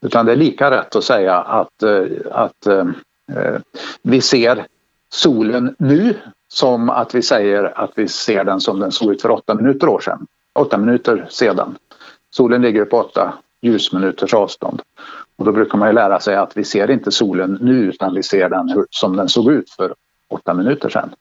Utan 0.00 0.26
det 0.26 0.32
är 0.32 0.36
lika 0.36 0.70
rätt 0.70 0.96
att 0.96 1.04
säga 1.04 1.34
att, 1.34 1.82
eh, 1.82 2.04
att 2.30 2.66
eh, 2.66 2.86
eh, 3.32 3.60
vi 4.02 4.20
ser 4.20 4.66
solen 5.08 5.74
nu 5.78 6.14
som 6.48 6.90
att 6.90 7.14
vi 7.14 7.22
säger 7.22 7.78
att 7.78 7.90
vi 7.94 8.08
ser 8.08 8.44
den 8.44 8.60
som 8.60 8.80
den 8.80 8.92
såg 8.92 9.12
ut 9.12 9.22
för 9.22 9.30
åtta 9.30 9.54
minuter 9.54 9.88
år 9.88 10.00
sedan. 10.00 10.26
Åtta 10.52 10.78
minuter 10.78 11.26
sedan. 11.30 11.76
Solen 12.30 12.62
ligger 12.62 12.84
på 12.84 12.96
åtta 12.96 13.34
ljusminuters 13.60 14.34
avstånd. 14.34 14.82
Och 15.36 15.44
då 15.44 15.52
brukar 15.52 15.78
man 15.78 15.88
ju 15.88 15.94
lära 15.94 16.20
sig 16.20 16.36
att 16.36 16.56
vi 16.56 16.64
ser 16.64 16.90
inte 16.90 17.12
solen 17.12 17.58
nu 17.60 17.78
utan 17.78 18.14
vi 18.14 18.22
ser 18.22 18.48
den 18.48 18.84
som 18.90 19.16
den 19.16 19.28
såg 19.28 19.52
ut 19.52 19.70
för 19.70 19.94
åtta 20.28 20.54
minuter 20.54 20.88
sedan. 20.88 21.14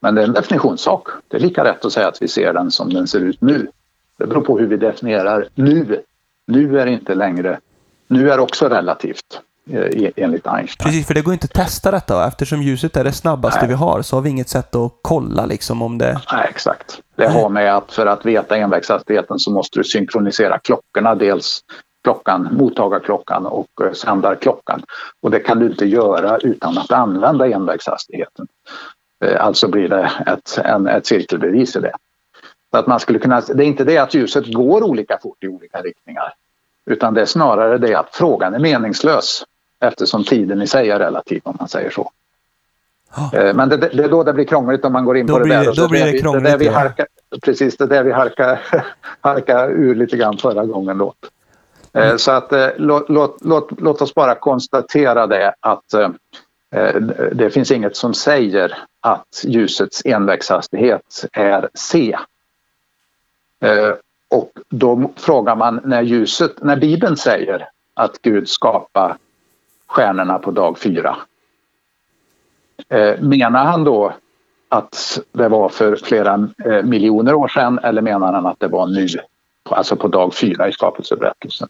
Men 0.00 0.14
det 0.14 0.22
är 0.22 0.26
en 0.26 0.32
definitionssak. 0.32 1.08
Det 1.28 1.36
är 1.36 1.40
lika 1.40 1.64
rätt 1.64 1.84
att 1.84 1.92
säga 1.92 2.08
att 2.08 2.22
vi 2.22 2.28
ser 2.28 2.52
den 2.52 2.70
som 2.70 2.92
den 2.92 3.06
ser 3.06 3.20
ut 3.20 3.40
nu. 3.40 3.68
Det 4.18 4.26
beror 4.26 4.42
på 4.42 4.58
hur 4.58 4.66
vi 4.66 4.76
definierar 4.76 5.48
nu. 5.54 6.02
Nu 6.46 6.80
är 6.80 6.86
inte 6.86 7.14
längre... 7.14 7.60
Nu 8.08 8.30
är 8.30 8.38
också 8.38 8.68
relativt 8.68 9.40
enligt 10.16 10.46
Einstein. 10.46 10.84
Precis, 10.84 11.06
för 11.06 11.14
det 11.14 11.22
går 11.22 11.32
inte 11.32 11.44
att 11.44 11.52
testa 11.52 11.90
detta. 11.90 12.14
va? 12.14 12.28
Eftersom 12.28 12.62
ljuset 12.62 12.96
är 12.96 13.04
det 13.04 13.12
snabbaste 13.12 13.60
Nej. 13.60 13.68
vi 13.68 13.74
har 13.74 14.02
så 14.02 14.16
har 14.16 14.22
vi 14.22 14.30
inget 14.30 14.48
sätt 14.48 14.74
att 14.74 14.92
kolla 15.02 15.46
liksom 15.46 15.82
om 15.82 15.98
det... 15.98 16.20
Nej, 16.32 16.46
exakt. 16.50 17.00
Det 17.16 17.26
har 17.26 17.48
med 17.48 17.76
att 17.76 17.92
för 17.92 18.06
att 18.06 18.26
veta 18.26 18.56
envägshastigheten 18.56 19.38
så 19.38 19.50
måste 19.50 19.78
du 19.78 19.84
synkronisera 19.84 20.58
klockorna. 20.58 21.14
Dels 21.14 21.60
klockan, 22.04 22.48
mottagarklockan 22.52 23.46
och 23.46 23.66
eh, 23.84 23.92
sändarklockan. 23.92 24.82
Och 25.22 25.30
det 25.30 25.38
kan 25.40 25.58
du 25.58 25.66
inte 25.66 25.86
göra 25.86 26.38
utan 26.38 26.78
att 26.78 26.92
använda 26.92 27.46
envägshastigheten. 27.46 28.46
Eh, 29.24 29.44
Alltså 29.44 29.68
blir 29.68 29.88
det 29.88 30.10
ett, 30.26 30.58
en, 30.64 30.86
ett 30.86 31.06
cirkelbevis 31.06 31.76
i 31.76 31.80
det. 31.80 31.92
Så 32.70 32.78
att 32.78 32.86
man 32.86 33.00
skulle 33.00 33.18
kunna, 33.18 33.40
det 33.40 33.64
är 33.64 33.66
inte 33.68 33.84
det 33.84 33.98
att 33.98 34.14
ljuset 34.14 34.54
går 34.54 34.82
olika 34.82 35.18
fort 35.22 35.44
i 35.44 35.48
olika 35.48 35.82
riktningar. 35.82 36.34
Utan 36.90 37.14
det 37.14 37.20
är 37.20 37.26
snarare 37.26 37.78
det 37.78 37.94
att 37.94 38.08
frågan 38.12 38.54
är 38.54 38.58
meningslös 38.58 39.44
eftersom 39.80 40.24
tiden 40.24 40.62
i 40.62 40.66
sig 40.66 40.90
är 40.90 40.98
relativ 40.98 41.40
om 41.44 41.56
man 41.60 41.68
säger 41.68 41.90
så. 41.90 42.10
Eh, 43.32 43.54
Men 43.54 43.68
det, 43.68 43.76
det 43.76 44.04
är 44.04 44.08
då 44.08 44.22
det 44.22 44.32
blir 44.32 44.44
krångligt 44.44 44.84
om 44.84 44.92
man 44.92 45.04
går 45.04 45.16
in 45.16 45.26
Då 45.26 45.32
på 45.32 45.38
det 45.38 45.44
blir 45.44 45.56
där. 45.56 45.62
det- 45.64 45.70
Och 45.70 45.76
så 45.76 45.82
då 45.82 45.88
blir 45.88 46.04
det 46.04 46.12
vi- 46.12 46.20
krångligt, 46.20 46.44
där 46.44 46.58
vi 46.58 46.68
harkar, 46.68 47.06
precis, 47.42 47.76
det 47.76 47.86
där 47.86 48.02
vi 48.02 48.12
harkar, 48.12 48.60
harkar 49.20 49.70
ur 49.70 49.94
lite 49.94 50.16
grann 50.16 50.38
förra 50.38 50.64
gången 50.64 50.98
då. 50.98 51.14
Eh, 51.92 52.16
Så 52.16 52.30
att 52.30 52.52
eh, 52.52 52.68
låt, 52.76 53.08
låt, 53.08 53.36
låt, 53.44 53.80
låt 53.80 54.02
oss 54.02 54.14
bara 54.14 54.34
konstatera 54.34 55.26
det 55.26 55.54
att 55.60 55.94
det 57.32 57.50
finns 57.50 57.70
inget 57.70 57.96
som 57.96 58.14
säger 58.14 58.78
att 59.00 59.42
ljusets 59.44 60.02
envägshastighet 60.04 61.24
är 61.32 61.68
c. 61.74 62.16
Och 64.28 64.50
då 64.68 65.10
frågar 65.16 65.56
man 65.56 65.80
när 65.84 66.02
ljuset, 66.02 66.62
när 66.62 66.76
Bibeln 66.76 67.16
säger 67.16 67.68
att 67.94 68.22
Gud 68.22 68.48
skapar 68.48 69.16
stjärnorna 69.86 70.38
på 70.38 70.50
dag 70.50 70.78
fyra. 70.78 71.16
Eh, 72.88 73.20
menar 73.20 73.64
han 73.64 73.84
då 73.84 74.12
att 74.68 75.20
det 75.32 75.48
var 75.48 75.68
för 75.68 75.96
flera 75.96 76.48
eh, 76.64 76.82
miljoner 76.82 77.34
år 77.34 77.48
sedan 77.48 77.78
eller 77.82 78.02
menar 78.02 78.32
han 78.32 78.46
att 78.46 78.60
det 78.60 78.68
var 78.68 78.86
nu? 78.86 79.06
Alltså 79.70 79.96
på 79.96 80.08
dag 80.08 80.34
fyra 80.34 80.68
i 80.68 80.72
skapelseberättelsen. 80.72 81.68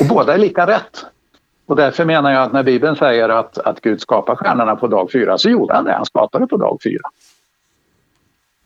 Och 0.00 0.06
båda 0.06 0.34
är 0.34 0.38
lika 0.38 0.66
rätt. 0.66 1.06
Och 1.66 1.76
därför 1.76 2.04
menar 2.04 2.32
jag 2.32 2.42
att 2.42 2.52
när 2.52 2.62
Bibeln 2.62 2.96
säger 2.96 3.28
att, 3.28 3.58
att 3.58 3.80
Gud 3.80 4.00
skapar 4.00 4.36
stjärnorna 4.36 4.76
på 4.76 4.86
dag 4.86 5.12
fyra 5.12 5.38
så 5.38 5.50
gjorde 5.50 5.74
han 5.74 5.84
det. 5.84 5.92
Han 5.92 6.06
skapade 6.06 6.46
på 6.46 6.56
dag 6.56 6.78
fyra. 6.84 7.02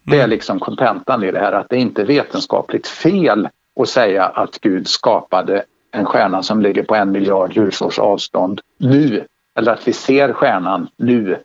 Det 0.02 0.16
är 0.16 0.20
mm. 0.20 0.30
liksom 0.30 0.60
kontentan 0.60 1.24
i 1.24 1.30
det 1.30 1.38
här 1.38 1.52
att 1.52 1.68
det 1.68 1.76
inte 1.76 2.02
är 2.02 2.06
vetenskapligt 2.06 2.86
fel 2.86 3.48
att 3.80 3.88
säga 3.88 4.24
att 4.24 4.58
Gud 4.60 4.88
skapade 4.88 5.64
en 5.94 6.06
stjärna 6.06 6.42
som 6.42 6.62
ligger 6.62 6.82
på 6.82 6.94
en 6.94 7.10
miljard 7.10 7.52
ljusårs 7.56 7.98
avstånd 7.98 8.60
nu. 8.78 9.26
Eller 9.58 9.72
att 9.72 9.88
vi 9.88 9.92
ser 9.92 10.32
stjärnan 10.32 10.88
nu 10.96 11.38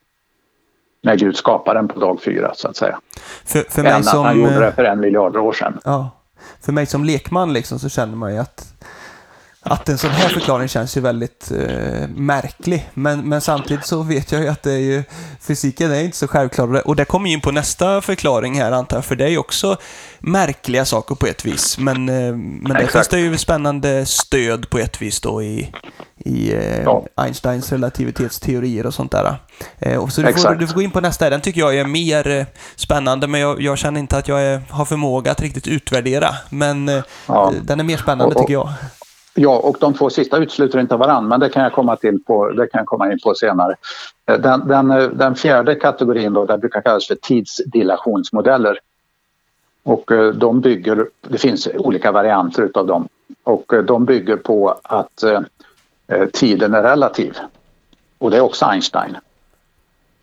när 1.03 1.15
Gud 1.15 1.35
skapade 1.35 1.79
den 1.79 1.88
på 1.88 1.99
dag 1.99 2.21
fyra 2.21 2.51
så 2.55 2.67
att 2.67 2.77
säga. 2.77 2.99
För, 3.45 3.59
för 3.59 3.83
mig 3.83 3.91
Än 3.91 4.03
som, 4.03 4.19
att 4.19 4.25
han 4.25 4.39
gjorde 4.39 4.59
det 4.59 4.71
för 4.71 4.83
en 4.83 4.99
miljard 4.99 5.38
år 5.38 5.53
sedan. 5.53 5.79
Ja, 5.83 6.09
för 6.62 6.71
mig 6.71 6.85
som 6.85 7.05
lekman 7.05 7.53
liksom 7.53 7.79
så 7.79 7.89
känner 7.89 8.15
man 8.15 8.33
ju 8.33 8.39
att 8.39 8.78
att 9.62 9.89
en 9.89 9.98
sån 9.98 10.10
här 10.10 10.30
förklaring 10.30 10.67
känns 10.67 10.98
ju 10.98 11.02
väldigt 11.02 11.52
eh, 11.52 12.08
märklig. 12.08 12.89
Men, 12.93 13.30
men 13.30 13.41
samtidigt 13.41 13.86
så 13.86 14.04
vet 14.04 14.32
jag 14.32 14.41
ju 14.41 14.48
att 14.48 14.63
det 14.63 14.72
är 14.72 14.78
ju, 14.78 15.04
fysiken 15.41 15.91
är 15.91 16.04
inte 16.04 16.17
så 16.17 16.28
självklar. 16.28 16.88
Och 16.88 16.95
det 16.95 17.06
kommer 17.06 17.28
ju 17.28 17.34
in 17.34 17.41
på 17.41 17.52
nästa 17.52 18.02
förklaring 18.02 18.62
här 18.62 18.72
antar 18.72 18.98
jag, 18.98 19.06
för 19.06 19.15
det 19.15 19.26
är 19.26 19.30
ju 19.30 19.38
också 19.38 19.78
märkliga 20.19 20.86
saker 20.86 21.15
på 21.15 21.28
ett 21.28 21.45
vis. 21.45 21.78
Men, 21.78 22.10
eh, 22.10 22.36
men 22.36 22.74
det 22.74 22.88
finns 22.88 23.08
det 23.08 23.19
ju 23.19 23.38
spännande 23.38 24.06
stöd 24.06 24.69
på 24.69 24.80
ett 24.80 25.02
vis 25.02 25.22
då 25.22 25.43
i, 25.43 25.72
i 26.17 26.54
eh, 26.54 26.84
ja. 26.84 27.06
Einsteins 27.15 27.72
relativitetsteorier 27.72 28.86
och 28.86 28.93
sånt 28.93 29.12
där. 29.12 29.38
Eh, 29.80 29.98
och 29.98 30.12
så 30.12 30.22
du 30.22 30.34
får, 30.34 30.56
du 30.56 30.67
får 30.67 30.76
gå 30.76 30.82
in 30.82 30.91
på 30.91 31.02
nästa, 31.02 31.30
den 31.30 31.41
tycker 31.41 31.60
jag 31.60 31.78
är 31.78 31.86
mer 31.86 32.28
eh, 32.28 32.45
spännande, 32.76 33.28
men 33.28 33.41
jag, 33.41 33.62
jag 33.62 33.78
känner 33.78 34.00
inte 34.00 34.17
att 34.17 34.28
jag 34.28 34.41
är, 34.41 34.62
har 34.69 34.86
förmåga 34.86 35.32
att 35.32 35.41
riktigt 35.41 35.67
utvärdera. 35.67 36.36
Men 36.50 36.89
eh, 36.89 37.04
ja. 37.28 37.54
den 37.62 37.80
är 37.80 37.84
mer 37.84 37.98
spännande 37.98 38.36
tycker 38.36 38.54
jag. 38.54 38.69
Ja, 39.41 39.60
och 39.60 39.78
de 39.80 39.93
två 39.93 40.10
sista 40.10 40.38
utesluter 40.38 40.80
inte 40.80 40.95
varandra, 40.95 41.30
men 41.30 41.39
det 41.39 41.49
kan 41.49 41.63
jag 41.63 41.73
komma, 41.73 41.95
till 41.95 42.23
på, 42.23 42.49
det 42.49 42.67
kan 42.67 42.80
jag 42.80 42.86
komma 42.86 43.12
in 43.12 43.19
på 43.23 43.36
senare. 43.36 43.75
Eh, 44.25 44.39
den, 44.39 44.67
den, 44.67 44.91
eh, 44.91 45.10
den 45.10 45.36
fjärde 45.36 45.75
kategorin 45.75 46.34
då, 46.34 46.45
den 46.45 46.60
brukar 46.60 46.82
kallas 46.82 47.08
för 47.08 47.15
tidsdilationsmodeller. 47.15 48.80
Och 49.84 50.12
eh, 50.12 50.34
de 50.34 50.62
bygger, 50.62 51.08
det 51.21 51.38
finns 51.38 51.67
olika 51.78 52.12
varianter 52.12 52.63
utav 52.63 52.88
dem, 52.88 53.08
och 53.43 53.73
de 53.84 54.06
bygger 54.06 54.38
på 54.38 54.80
att 54.84 55.23
eh, 55.23 56.25
tiden 56.34 56.73
är 56.73 56.84
relativ. 56.84 57.38
Och 58.17 58.32
det 58.32 58.38
är 58.38 58.41
också 58.41 58.65
Einstein. 58.65 59.17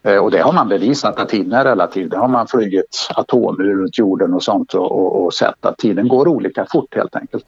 Eh, 0.02 0.16
och 0.16 0.30
det 0.30 0.38
har 0.38 0.52
man 0.52 0.68
bevisat 0.68 1.18
att 1.18 1.28
tiden 1.28 1.52
är 1.52 1.64
relativ. 1.64 2.08
Det 2.08 2.18
har 2.18 2.28
man 2.28 2.46
flugit 2.46 3.08
atomer 3.14 3.64
runt 3.64 3.98
jorden 3.98 4.34
och 4.34 4.42
sånt 4.42 4.74
och, 4.74 4.92
och, 4.92 5.24
och 5.24 5.34
sett 5.34 5.66
att 5.66 5.78
tiden 5.78 6.08
går 6.08 6.28
olika 6.28 6.66
fort 6.70 6.94
helt 6.94 7.16
enkelt. 7.16 7.44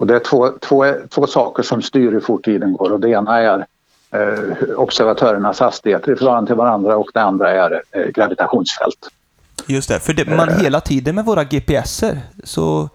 Och 0.00 0.06
det 0.06 0.14
är 0.14 0.18
två, 0.18 0.50
två, 0.60 0.94
två 1.08 1.26
saker 1.26 1.62
som 1.62 1.82
styr 1.82 2.12
hur 2.12 2.20
fort 2.20 2.44
tiden 2.44 2.72
går 2.72 2.92
och 2.92 3.00
det 3.00 3.08
ena 3.08 3.40
är 3.40 3.66
eh, 4.10 4.74
observatörernas 4.76 5.60
hastigheter 5.60 6.12
i 6.12 6.16
förhållande 6.16 6.46
till 6.48 6.56
varandra 6.56 6.96
och 6.96 7.10
det 7.14 7.22
andra 7.22 7.50
är 7.50 7.82
eh, 7.90 8.06
gravitationsfält. 8.06 9.08
Just 9.66 9.88
det, 9.88 10.00
för 10.00 10.12
det, 10.12 10.36
man 10.36 10.48
eh, 10.48 10.58
hela 10.58 10.80
tiden 10.80 11.14
med 11.14 11.24
våra 11.24 11.44
GPSer 11.44 12.20
så, 12.44 12.88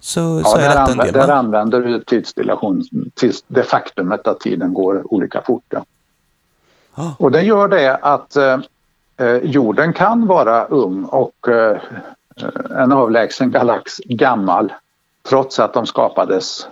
så, 0.00 0.40
ja, 0.44 0.50
så 0.50 0.58
är 0.58 0.68
detta 0.68 0.92
en 0.92 0.98
del. 0.98 1.12
Där 1.12 1.28
använder 1.28 1.80
du 1.80 2.00
tidsdilation, 2.00 2.84
tids, 3.14 3.44
det 3.46 3.62
faktumet 3.62 4.26
att 4.26 4.40
tiden 4.40 4.74
går 4.74 5.14
olika 5.14 5.42
fort. 5.42 5.64
Ja. 5.68 5.84
Oh. 6.94 7.12
Och 7.18 7.30
det 7.30 7.42
gör 7.42 7.68
det 7.68 7.96
att 7.96 8.36
eh, 8.36 8.58
eh, 9.16 9.36
jorden 9.36 9.92
kan 9.92 10.26
vara 10.26 10.64
ung 10.64 11.04
och 11.04 11.48
eh, 11.48 11.76
en 12.70 12.92
avlägsen 12.92 13.50
galax 13.50 13.98
gammal 14.04 14.72
trots 15.28 15.58
att 15.58 15.74
de 15.74 15.86
skapades 15.86 16.66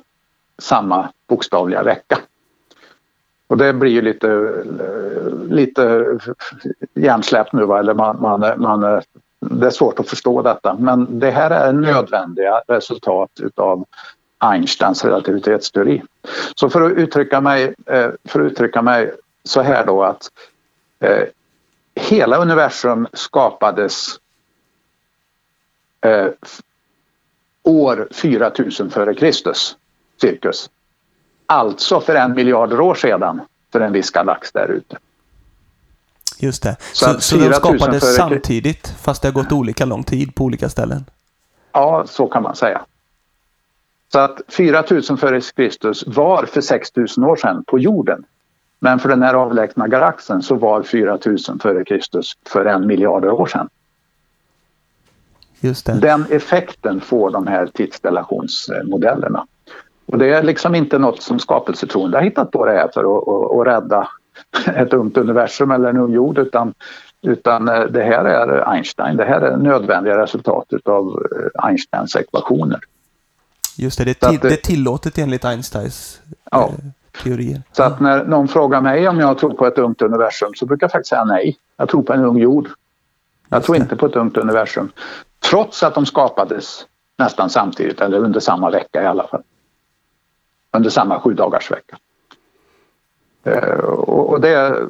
samma 0.58 1.08
bokstavliga 1.26 1.82
vecka. 1.82 2.18
Och 3.46 3.56
det 3.56 3.72
blir 3.72 3.90
ju 3.90 4.02
lite, 4.02 4.62
lite 5.48 6.18
hjärnsläpp 6.94 7.52
nu, 7.52 7.64
va? 7.64 7.78
eller 7.78 7.94
man, 7.94 8.22
man, 8.22 8.40
man, 8.62 9.02
det 9.40 9.66
är 9.66 9.70
svårt 9.70 10.00
att 10.00 10.08
förstå 10.08 10.42
detta. 10.42 10.76
Men 10.78 11.18
det 11.18 11.30
här 11.30 11.50
är 11.50 11.72
nödvändiga 11.72 12.62
resultat 12.68 13.30
utav 13.40 13.84
Einsteins 14.38 15.04
relativitetsteori. 15.04 16.02
Så 16.54 16.70
för 16.70 16.80
att 16.80 16.92
uttrycka 16.92 17.40
mig, 17.40 17.74
eh, 17.86 18.10
för 18.24 18.40
att 18.40 18.52
uttrycka 18.52 18.82
mig 18.82 19.12
så 19.44 19.62
här 19.62 19.86
då 19.86 20.04
att 20.04 20.30
eh, 21.00 21.24
hela 21.94 22.36
universum 22.36 23.06
skapades 23.12 24.06
eh, 26.00 26.28
år 27.64 28.08
4000 28.10 28.90
före 28.90 29.14
Kristus, 29.14 29.76
cirkus. 30.20 30.70
Alltså 31.46 32.00
för 32.00 32.14
en 32.14 32.34
miljard 32.34 32.72
år 32.72 32.94
sedan 32.94 33.40
för 33.72 33.80
en 33.80 33.92
viss 33.92 34.10
galax 34.10 34.52
där 34.52 34.68
ute. 34.68 34.98
Just 36.38 36.62
det. 36.62 36.76
Så, 36.92 37.14
så, 37.14 37.20
så 37.20 37.36
de 37.36 37.54
skapades 37.54 38.16
samtidigt 38.16 38.88
fast 38.88 39.22
det 39.22 39.28
har 39.28 39.32
gått 39.32 39.52
olika 39.52 39.84
lång 39.84 40.04
tid 40.04 40.34
på 40.34 40.44
olika 40.44 40.68
ställen? 40.68 41.04
Ja, 41.72 42.04
så 42.06 42.26
kan 42.26 42.42
man 42.42 42.56
säga. 42.56 42.84
Så 44.12 44.18
att 44.18 44.40
4000 44.48 45.16
före 45.16 45.40
Kristus 45.40 46.04
var 46.06 46.46
för 46.46 46.60
6000 46.60 47.24
år 47.24 47.36
sedan 47.36 47.64
på 47.66 47.78
jorden. 47.78 48.24
Men 48.78 48.98
för 48.98 49.08
den 49.08 49.22
här 49.22 49.34
avlägsna 49.34 49.88
galaxen 49.88 50.42
så 50.42 50.54
var 50.54 50.82
4000 50.82 51.58
före 51.58 51.84
Kristus 51.84 52.32
för 52.46 52.64
en 52.64 52.86
miljard 52.86 53.24
år 53.24 53.46
sedan. 53.46 53.68
Den 55.84 56.26
effekten 56.30 57.00
får 57.00 57.30
de 57.30 57.46
här 57.46 57.66
tidsrelationsmodellerna. 57.66 59.46
Och 60.06 60.18
det 60.18 60.34
är 60.34 60.42
liksom 60.42 60.74
inte 60.74 60.98
något 60.98 61.22
som 61.22 61.38
skapelsetroende 61.38 62.16
har 62.16 62.22
hittat 62.22 62.50
på 62.50 62.66
det 62.66 62.72
här 62.72 62.90
för 62.94 63.00
att, 63.00 63.28
att, 63.28 63.60
att 63.60 63.66
rädda 63.66 64.08
ett 64.76 64.92
ungt 64.92 65.16
universum 65.16 65.70
eller 65.70 65.88
en 65.88 65.96
ung 65.96 66.12
jord 66.12 66.38
utan, 66.38 66.74
utan 67.22 67.68
eh, 67.68 67.80
det 67.80 68.02
här 68.02 68.24
är 68.24 68.68
Einstein. 68.68 69.16
Det 69.16 69.24
här 69.24 69.40
är 69.40 69.56
nödvändiga 69.56 70.18
resultat 70.22 70.66
av 70.84 71.26
eh, 71.32 71.66
Einsteins 71.66 72.16
ekvationer. 72.16 72.80
Just 73.76 73.98
det, 73.98 74.04
det 74.04 74.14
till, 74.14 74.38
det 74.42 74.52
är 74.52 74.56
tillåtet 74.56 75.18
enligt 75.18 75.44
Einsteins 75.44 76.20
ja. 76.50 76.68
Eh, 76.68 77.22
teorier. 77.22 77.62
Så 77.72 77.82
att 77.82 78.00
när 78.00 78.24
någon 78.24 78.48
frågar 78.48 78.80
mig 78.80 79.08
om 79.08 79.18
jag 79.18 79.38
tror 79.38 79.54
på 79.54 79.66
ett 79.66 79.78
ungt 79.78 80.02
universum 80.02 80.54
så 80.54 80.66
brukar 80.66 80.84
jag 80.84 80.92
faktiskt 80.92 81.10
säga 81.10 81.24
nej. 81.24 81.56
Jag 81.76 81.88
tror 81.88 82.02
på 82.02 82.12
en 82.12 82.24
ung 82.24 82.38
jord. 82.38 82.68
Jag 83.48 83.62
tror 83.62 83.76
inte 83.76 83.96
på 83.96 84.06
ett 84.06 84.16
ungt 84.16 84.36
universum. 84.36 84.90
Trots 85.50 85.82
att 85.82 85.94
de 85.94 86.06
skapades 86.06 86.86
nästan 87.18 87.50
samtidigt 87.50 88.00
eller 88.00 88.18
under 88.18 88.40
samma 88.40 88.70
vecka 88.70 89.02
i 89.02 89.06
alla 89.06 89.26
fall. 89.26 89.42
Under 90.72 90.90
samma 90.90 91.20
sju 91.20 91.34
dagars 91.34 91.70
vecka. 91.70 91.98
Eh, 93.44 93.78
och 93.78 94.40
det, 94.40 94.88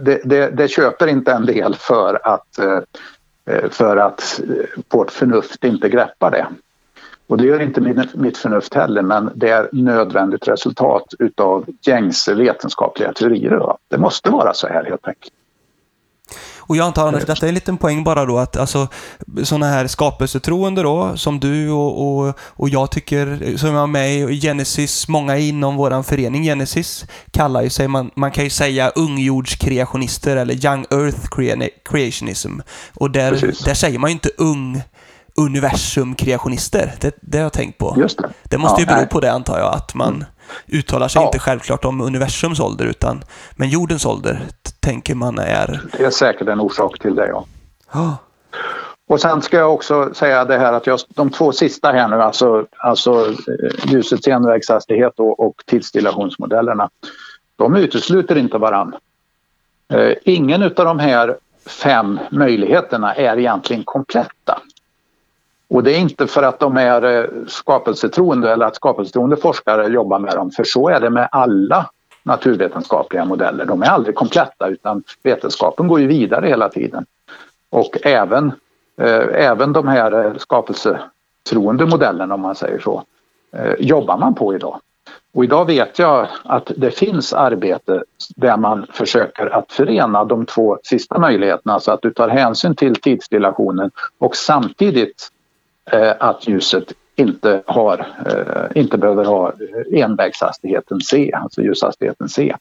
det, 0.00 0.20
det, 0.24 0.50
det, 0.50 0.68
köper 0.68 1.06
inte 1.06 1.32
en 1.32 1.46
del 1.46 1.74
för 1.74 2.26
att, 2.26 2.58
eh, 2.58 3.70
för 3.70 3.96
att 3.96 4.40
eh, 4.40 4.80
vårt 4.88 5.10
förnuft 5.10 5.64
inte 5.64 5.88
greppar 5.88 6.30
det. 6.30 6.46
Och 7.26 7.38
det 7.38 7.46
gör 7.46 7.62
inte 7.62 7.80
mitt 8.14 8.38
förnuft 8.38 8.74
heller, 8.74 9.02
men 9.02 9.30
det 9.34 9.48
är 9.48 9.68
nödvändigt 9.72 10.48
resultat 10.48 11.14
utav 11.18 11.66
gängse 11.80 12.34
vetenskapliga 12.34 13.12
teorier. 13.12 13.76
Det 13.88 13.98
måste 13.98 14.30
vara 14.30 14.54
så 14.54 14.66
här 14.66 14.84
helt 14.84 15.08
enkelt. 15.08 15.32
Och 16.66 16.76
jag 16.76 16.86
antar 16.86 17.08
Anders, 17.08 17.24
detta 17.24 17.46
är 17.46 17.48
en 17.48 17.54
liten 17.54 17.76
poäng 17.76 18.04
bara 18.04 18.24
då 18.24 18.38
att 18.38 18.56
alltså 18.56 18.88
sådana 19.42 19.66
här 19.66 19.86
skapelsetroende 19.86 20.82
då, 20.82 21.16
som 21.16 21.40
du 21.40 21.70
och, 21.70 22.26
och, 22.26 22.34
och 22.40 22.68
jag 22.68 22.90
tycker, 22.90 23.56
som 23.56 23.74
jag 23.74 23.82
är 23.82 23.86
med 23.86 24.14
i 24.14 24.40
Genesis, 24.40 25.08
många 25.08 25.38
inom 25.38 25.76
våran 25.76 26.04
förening 26.04 26.44
Genesis 26.44 27.04
kallar 27.30 27.62
ju 27.62 27.70
sig, 27.70 27.88
man, 27.88 28.10
man 28.14 28.30
kan 28.30 28.44
ju 28.44 28.50
säga 28.50 28.88
ungjordskreationister 28.88 30.36
eller 30.36 30.66
young 30.66 30.84
earth 30.90 31.28
creationism. 31.84 32.60
Och 32.94 33.10
där, 33.10 33.30
där 33.64 33.74
säger 33.74 33.98
man 33.98 34.10
ju 34.10 34.12
inte 34.12 34.30
ung 34.38 34.82
universumkreationister. 35.34 36.94
Det, 37.00 37.16
det 37.20 37.38
har 37.38 37.42
jag 37.42 37.52
tänkt 37.52 37.78
på. 37.78 37.94
Just 37.98 38.18
det. 38.18 38.30
det 38.44 38.58
måste 38.58 38.80
ja, 38.80 38.80
ju 38.80 38.86
bero 38.86 38.96
nej. 38.96 39.08
på 39.08 39.20
det 39.20 39.32
antar 39.32 39.58
jag, 39.58 39.74
att 39.74 39.94
man 39.94 40.14
mm. 40.14 40.24
Uttalar 40.68 41.08
sig 41.08 41.22
ja. 41.22 41.26
inte 41.26 41.38
självklart 41.38 41.84
om 41.84 42.00
universums 42.00 42.60
ålder, 42.60 42.84
utan 42.84 43.24
men 43.56 43.68
jordens 43.68 44.06
ålder 44.06 44.40
tänker 44.80 45.14
man 45.14 45.38
är... 45.38 45.80
Det 45.98 46.04
är 46.04 46.10
säkert 46.10 46.48
en 46.48 46.60
orsak 46.60 46.98
till 46.98 47.14
det, 47.14 47.28
ja. 47.28 47.44
Oh. 47.94 48.14
Och 49.08 49.20
sen 49.20 49.42
ska 49.42 49.56
jag 49.56 49.74
också 49.74 50.14
säga 50.14 50.44
det 50.44 50.58
här 50.58 50.72
att 50.72 50.86
jag, 50.86 51.00
de 51.08 51.30
två 51.30 51.52
sista 51.52 51.92
här 51.92 52.08
nu, 52.08 52.22
alltså, 52.22 52.66
alltså 52.78 53.26
eh, 53.26 53.92
ljusets 53.92 54.28
envägshastighet 54.28 55.12
och, 55.16 55.40
och 55.40 55.54
tidsdilationsmodellerna, 55.66 56.90
de 57.56 57.76
utesluter 57.76 58.36
inte 58.36 58.58
varann. 58.58 58.94
Eh, 59.92 60.12
ingen 60.24 60.62
av 60.62 60.70
de 60.74 60.98
här 60.98 61.36
fem 61.66 62.18
möjligheterna 62.30 63.14
är 63.14 63.38
egentligen 63.38 63.82
kompletta. 63.84 64.60
Och 65.72 65.82
det 65.82 65.92
är 65.92 65.98
inte 65.98 66.26
för 66.26 66.42
att 66.42 66.60
de 66.60 66.76
är 66.76 67.02
eh, 67.02 67.24
skapelsetroende 67.46 68.52
eller 68.52 68.66
att 68.66 68.76
skapelsetroende 68.76 69.36
forskare 69.36 69.88
jobbar 69.88 70.18
med 70.18 70.34
dem, 70.34 70.50
för 70.50 70.64
så 70.64 70.88
är 70.88 71.00
det 71.00 71.10
med 71.10 71.28
alla 71.32 71.90
naturvetenskapliga 72.22 73.24
modeller. 73.24 73.64
De 73.64 73.82
är 73.82 73.86
aldrig 73.86 74.14
kompletta 74.14 74.68
utan 74.68 75.02
vetenskapen 75.22 75.88
går 75.88 76.00
ju 76.00 76.06
vidare 76.06 76.46
hela 76.46 76.68
tiden. 76.68 77.06
Och 77.70 77.96
även, 78.06 78.52
eh, 79.00 79.26
även 79.32 79.72
de 79.72 79.88
här 79.88 80.24
eh, 80.24 80.36
skapelsetroende 80.36 81.86
modellerna 81.86 82.34
om 82.34 82.40
man 82.40 82.54
säger 82.54 82.78
så, 82.78 83.04
eh, 83.56 83.74
jobbar 83.78 84.18
man 84.18 84.34
på 84.34 84.54
idag. 84.54 84.80
Och 85.34 85.44
idag 85.44 85.64
vet 85.64 85.98
jag 85.98 86.26
att 86.44 86.72
det 86.76 86.90
finns 86.90 87.32
arbete 87.32 88.02
där 88.36 88.56
man 88.56 88.86
försöker 88.92 89.46
att 89.46 89.72
förena 89.72 90.24
de 90.24 90.46
två 90.46 90.78
sista 90.82 91.18
möjligheterna, 91.18 91.80
så 91.80 91.92
att 91.92 92.02
du 92.02 92.10
tar 92.10 92.28
hänsyn 92.28 92.74
till 92.74 92.96
tidsdilationen 92.96 93.90
och 94.18 94.36
samtidigt 94.36 95.28
Eh, 95.84 96.12
att 96.18 96.48
ljuset 96.48 96.92
inte, 97.16 97.62
har, 97.66 98.06
eh, 98.26 98.80
inte 98.82 98.98
behöver 98.98 99.24
ha 99.24 99.52
envägshastigheten 99.92 101.00
C, 101.00 101.30
alltså 101.34 101.62
ljushastigheten 101.62 102.28
C. 102.28 102.54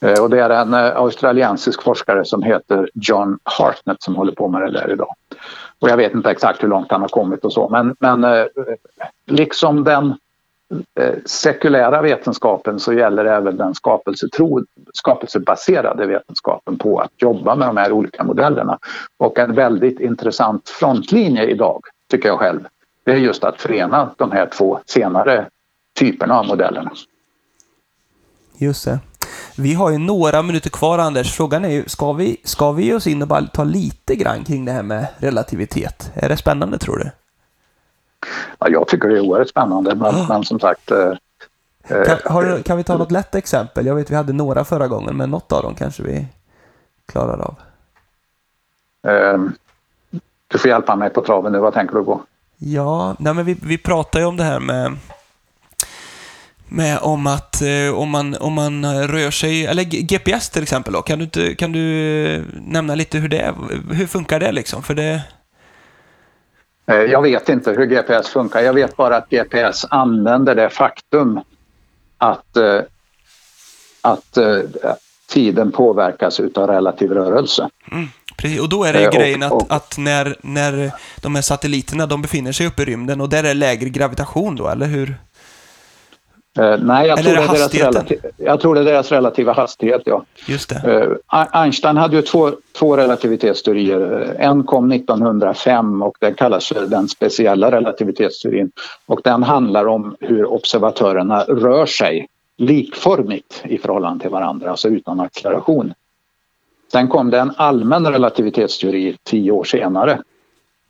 Eh, 0.00 0.22
och 0.22 0.30
det 0.30 0.40
är 0.40 0.50
en 0.50 0.74
eh, 0.74 0.96
australiensisk 0.96 1.82
forskare 1.82 2.24
som 2.24 2.42
heter 2.42 2.90
John 2.94 3.38
Hartnett 3.42 4.02
som 4.02 4.16
håller 4.16 4.32
på 4.32 4.48
med 4.48 4.62
det 4.62 4.70
där 4.70 4.92
idag. 4.92 5.14
Och 5.78 5.88
jag 5.88 5.96
vet 5.96 6.14
inte 6.14 6.30
exakt 6.30 6.62
hur 6.62 6.68
långt 6.68 6.90
han 6.90 7.00
har 7.00 7.08
kommit 7.08 7.44
och 7.44 7.52
så 7.52 7.68
men, 7.68 7.96
men 7.98 8.24
eh, 8.24 8.46
liksom 9.26 9.84
den 9.84 10.14
Eh, 11.00 11.14
sekulära 11.24 12.02
vetenskapen 12.02 12.80
så 12.80 12.92
gäller 12.92 13.24
även 13.24 13.56
den 13.56 13.74
skapelsetro, 13.74 14.64
skapelsebaserade 14.94 16.06
vetenskapen 16.06 16.78
på 16.78 16.98
att 16.98 17.10
jobba 17.16 17.54
med 17.54 17.68
de 17.68 17.76
här 17.76 17.92
olika 17.92 18.24
modellerna. 18.24 18.78
Och 19.16 19.38
en 19.38 19.54
väldigt 19.54 20.00
intressant 20.00 20.68
frontlinje 20.68 21.44
idag, 21.44 21.82
tycker 22.10 22.28
jag 22.28 22.38
själv, 22.38 22.60
det 23.04 23.12
är 23.12 23.16
just 23.16 23.44
att 23.44 23.60
förena 23.60 24.10
de 24.16 24.32
här 24.32 24.46
två 24.46 24.80
senare 24.86 25.48
typerna 25.98 26.38
av 26.38 26.46
modellerna. 26.46 26.92
Just 28.58 28.84
det. 28.84 28.98
Vi 29.56 29.74
har 29.74 29.90
ju 29.90 29.98
några 29.98 30.42
minuter 30.42 30.70
kvar 30.70 30.98
Anders. 30.98 31.32
Frågan 31.32 31.64
är 31.64 31.68
ju, 31.68 31.84
ska 31.86 32.12
vi, 32.12 32.36
ska 32.44 32.72
vi 32.72 32.84
ge 32.84 32.94
oss 32.94 33.06
in 33.06 33.22
och 33.22 33.28
bara 33.28 33.42
ta 33.42 33.64
lite 33.64 34.16
grann 34.16 34.44
kring 34.44 34.64
det 34.64 34.72
här 34.72 34.82
med 34.82 35.06
relativitet? 35.18 36.12
Är 36.14 36.28
det 36.28 36.36
spännande 36.36 36.78
tror 36.78 36.96
du? 36.98 37.10
Ja, 38.58 38.68
jag 38.68 38.88
tycker 38.88 39.08
det 39.08 39.16
är 39.16 39.20
oerhört 39.20 39.48
spännande 39.48 39.94
men, 39.94 40.14
oh. 40.14 40.28
men 40.28 40.44
som 40.44 40.60
sagt 40.60 40.90
eh, 40.90 41.12
eh, 41.88 42.04
kan, 42.04 42.18
har, 42.24 42.62
kan, 42.62 42.76
vi 42.76 42.84
ta 42.84 42.96
något 42.96 43.10
lätt 43.10 43.34
exempel? 43.34 43.86
Jag 43.86 43.94
vet 43.94 44.10
vi 44.10 44.14
hade 44.14 44.32
några 44.32 44.64
förra 44.64 44.88
gången 44.88 45.16
men 45.16 45.30
något 45.30 45.52
av 45.52 45.62
dem 45.62 45.74
kanske 45.74 46.02
vi 46.02 46.26
klarar 47.06 47.38
av. 47.40 47.54
Eh, 49.12 49.38
du 50.48 50.58
får 50.58 50.68
hjälpa 50.68 50.96
mig 50.96 51.10
på 51.10 51.22
traven 51.22 51.52
nu, 51.52 51.58
vad 51.58 51.74
tänker 51.74 51.94
du 51.94 52.04
på? 52.04 52.22
Ja, 52.58 53.16
nej 53.18 53.34
men 53.34 53.44
vi, 53.44 53.56
vi 53.62 53.78
pratar 53.78 54.20
ju 54.20 54.26
om 54.26 54.36
det 54.36 54.44
här 54.44 54.60
med 54.60 54.96
med 56.70 56.98
om 56.98 57.26
att 57.26 57.62
eh, 57.62 57.94
om, 57.94 58.10
man, 58.10 58.36
om 58.36 58.52
man 58.52 59.06
rör 59.08 59.30
sig, 59.30 59.66
eller 59.66 59.84
GPS 59.84 60.50
till 60.50 60.62
exempel 60.62 60.92
då, 60.92 61.02
kan 61.02 61.18
du, 61.18 61.54
kan 61.54 61.72
du 61.72 62.44
nämna 62.66 62.94
lite 62.94 63.18
hur 63.18 63.28
det 63.28 63.54
hur 63.90 64.06
funkar 64.06 64.40
det 64.40 64.52
liksom? 64.52 64.82
För 64.82 64.94
det... 64.94 65.22
Eh, 66.90 66.96
jag 66.96 67.22
vet 67.22 67.48
inte 67.48 67.70
hur 67.70 67.86
GPS 67.86 68.28
funkar, 68.28 68.60
jag 68.60 68.72
vet 68.72 68.96
bara 68.96 69.16
att 69.16 69.30
GPS 69.30 69.86
använder 69.90 70.54
det 70.54 70.70
faktum 70.70 71.40
att, 72.18 72.56
eh, 72.56 72.80
att 74.00 74.38
tiden 75.28 75.72
påverkas 75.72 76.40
utav 76.40 76.66
relativ 76.66 77.10
rörelse. 77.10 77.68
Mm. 77.92 78.08
Precis, 78.36 78.60
och 78.60 78.68
då 78.68 78.84
är 78.84 78.92
det 78.92 79.02
ju 79.02 79.10
grejen 79.10 79.42
att, 79.42 79.70
att, 79.72 79.98
när, 79.98 80.36
när 80.42 80.92
de 81.22 81.34
här 81.34 81.42
satelliterna 81.42 82.06
de 82.06 82.22
befinner 82.22 82.52
sig 82.52 82.66
uppe 82.66 82.82
i 82.82 82.84
rymden 82.84 83.20
och 83.20 83.28
där 83.28 83.44
är 83.44 83.54
lägre 83.54 83.88
gravitation 83.88 84.56
då, 84.56 84.68
eller 84.68 84.86
hur? 84.86 85.14
Uh, 86.60 86.76
nej, 86.82 87.08
jag 87.08 87.18
tror, 87.18 87.34
det 87.34 87.42
är 87.42 87.48
deras 87.48 87.74
relativ, 87.74 88.18
jag 88.36 88.60
tror 88.60 88.74
det 88.74 88.80
är 88.80 88.84
deras 88.84 89.12
relativa 89.12 89.52
hastighet. 89.52 90.02
Ja. 90.04 90.24
Just 90.46 90.68
det. 90.68 91.08
Uh, 91.08 91.16
Einstein 91.52 91.96
hade 91.96 92.16
ju 92.16 92.22
två, 92.22 92.52
två 92.72 92.96
relativitetsteorier. 92.96 94.36
En 94.38 94.64
kom 94.64 94.92
1905 94.92 96.02
och 96.02 96.16
den 96.20 96.34
kallas 96.34 96.68
för 96.68 96.86
den 96.86 97.08
speciella 97.08 97.70
relativitetsteorin. 97.70 98.70
Och 99.06 99.20
den 99.24 99.42
handlar 99.42 99.86
om 99.86 100.16
hur 100.20 100.44
observatörerna 100.44 101.42
rör 101.42 101.86
sig 101.86 102.28
likformigt 102.56 103.62
i 103.64 103.78
förhållande 103.78 104.22
till 104.22 104.30
varandra, 104.30 104.70
alltså 104.70 104.88
utan 104.88 105.20
acceleration. 105.20 105.94
Sen 106.92 107.08
kom 107.08 107.30
det 107.30 107.38
en 107.38 107.52
allmän 107.56 108.06
relativitetsteori 108.06 109.16
tio 109.22 109.52
år 109.52 109.64
senare. 109.64 110.22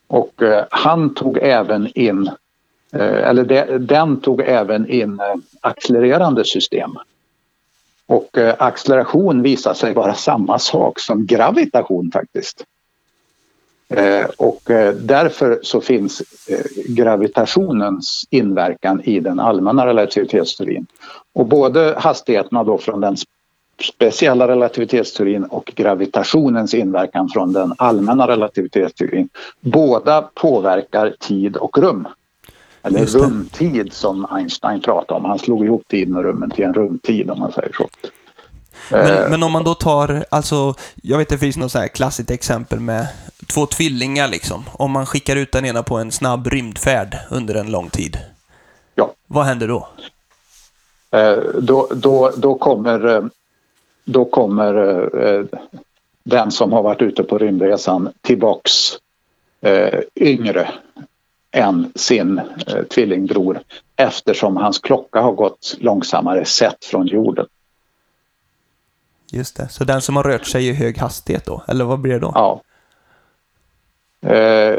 Och 0.06 0.33
uh, 0.42 0.59
han 0.70 1.14
tog 1.14 1.38
även 1.38 1.88
in 1.94 2.30
Eh, 2.30 2.49
Eh, 2.92 3.29
eller 3.29 3.44
de, 3.44 3.79
den 3.79 4.20
tog 4.20 4.40
även 4.40 4.88
in 4.88 5.20
eh, 5.20 5.35
accelererande 5.61 6.44
system. 6.44 6.90
Och 8.07 8.38
eh, 8.38 8.55
acceleration 8.59 9.42
visar 9.42 9.74
sig 9.74 9.94
vara 9.94 10.14
samma 10.14 10.59
sak 10.59 11.00
som 11.00 11.26
gravitation 11.26 12.11
faktiskt. 12.12 12.64
Och 14.37 14.61
därför 14.94 15.61
så 15.62 15.81
finns 15.81 16.22
gravitationens 16.87 18.24
inverkan 18.31 19.00
i 19.05 19.20
den 19.20 19.40
allmänna 19.40 19.87
relativitetsteorin. 19.87 20.87
Och 21.33 21.46
både 21.46 21.94
hastigheterna 21.98 22.64
då 22.64 22.79
från 22.79 23.00
den 23.00 23.16
speciella 23.83 24.48
relativitetsteorin 24.48 25.44
och 25.44 25.72
gravitationens 25.74 26.74
inverkan 26.74 27.29
från 27.29 27.53
den 27.53 27.74
allmänna 27.79 28.29
relativitetsteorin. 28.29 29.29
Båda 29.61 30.22
påverkar 30.22 31.14
tid 31.20 31.57
och 31.57 31.79
rum. 31.79 32.09
Eller 32.82 33.06
rumtid 33.06 33.92
som 33.92 34.26
Einstein 34.30 34.80
pratade 34.80 35.20
om. 35.20 35.24
Han 35.24 35.38
slog 35.38 35.64
ihop 35.64 35.82
tiden 35.88 36.16
och 36.16 36.24
rummen 36.24 36.50
till 36.50 36.64
en 36.64 36.74
rumtid 36.74 37.30
om 37.30 37.38
man 37.38 37.52
säger 37.52 37.72
så. 37.72 37.88
Men, 38.90 39.18
eh, 39.18 39.30
men, 39.30 39.42
om 39.42 39.52
man 39.52 39.64
då 39.64 39.74
tar, 39.74 40.24
alltså, 40.28 40.74
jag 41.02 41.18
vet 41.18 41.26
att 41.26 41.28
det 41.28 41.38
finns 41.38 41.56
något 41.56 41.72
så 41.72 41.78
här 41.78 41.88
klassiskt 41.88 42.30
exempel 42.30 42.80
med 42.80 43.06
två 43.46 43.66
tvillingar 43.66 44.28
liksom. 44.28 44.64
Om 44.72 44.90
man 44.90 45.06
skickar 45.06 45.36
ut 45.36 45.52
den 45.52 45.64
ena 45.64 45.82
på 45.82 45.96
en 45.96 46.12
snabb 46.12 46.46
rymdfärd 46.46 47.16
under 47.30 47.54
en 47.54 47.70
lång 47.70 47.90
tid. 47.90 48.18
Ja. 48.94 49.12
Vad 49.26 49.44
händer 49.44 49.68
då? 49.68 49.88
Eh, 51.10 51.38
då, 51.60 51.88
då, 51.94 52.32
då 52.36 52.54
kommer, 52.54 53.16
eh, 53.16 53.22
då 54.04 54.24
kommer 54.24 55.08
den 56.24 56.50
som 56.50 56.72
har 56.72 56.82
varit 56.82 57.02
ute 57.02 57.22
på 57.22 57.38
rymdresan 57.38 58.08
tillbaks 58.20 58.98
yngre 60.16 60.70
än 61.52 61.92
sin 61.94 62.38
eh, 62.38 62.82
tvillingbror 62.82 63.60
eftersom 63.96 64.56
hans 64.56 64.78
klocka 64.78 65.20
har 65.20 65.32
gått 65.32 65.76
långsammare 65.80 66.44
sett 66.44 66.84
från 66.84 67.06
jorden. 67.06 67.46
Just 69.32 69.56
det, 69.56 69.68
så 69.68 69.84
den 69.84 70.00
som 70.00 70.16
har 70.16 70.22
rört 70.22 70.46
sig 70.46 70.68
i 70.68 70.72
hög 70.72 70.98
hastighet 70.98 71.44
då, 71.44 71.62
eller 71.68 71.84
vad 71.84 71.98
blir 71.98 72.12
det 72.12 72.18
då? 72.18 72.32
Ja. 72.34 72.62
Eh, 74.22 74.74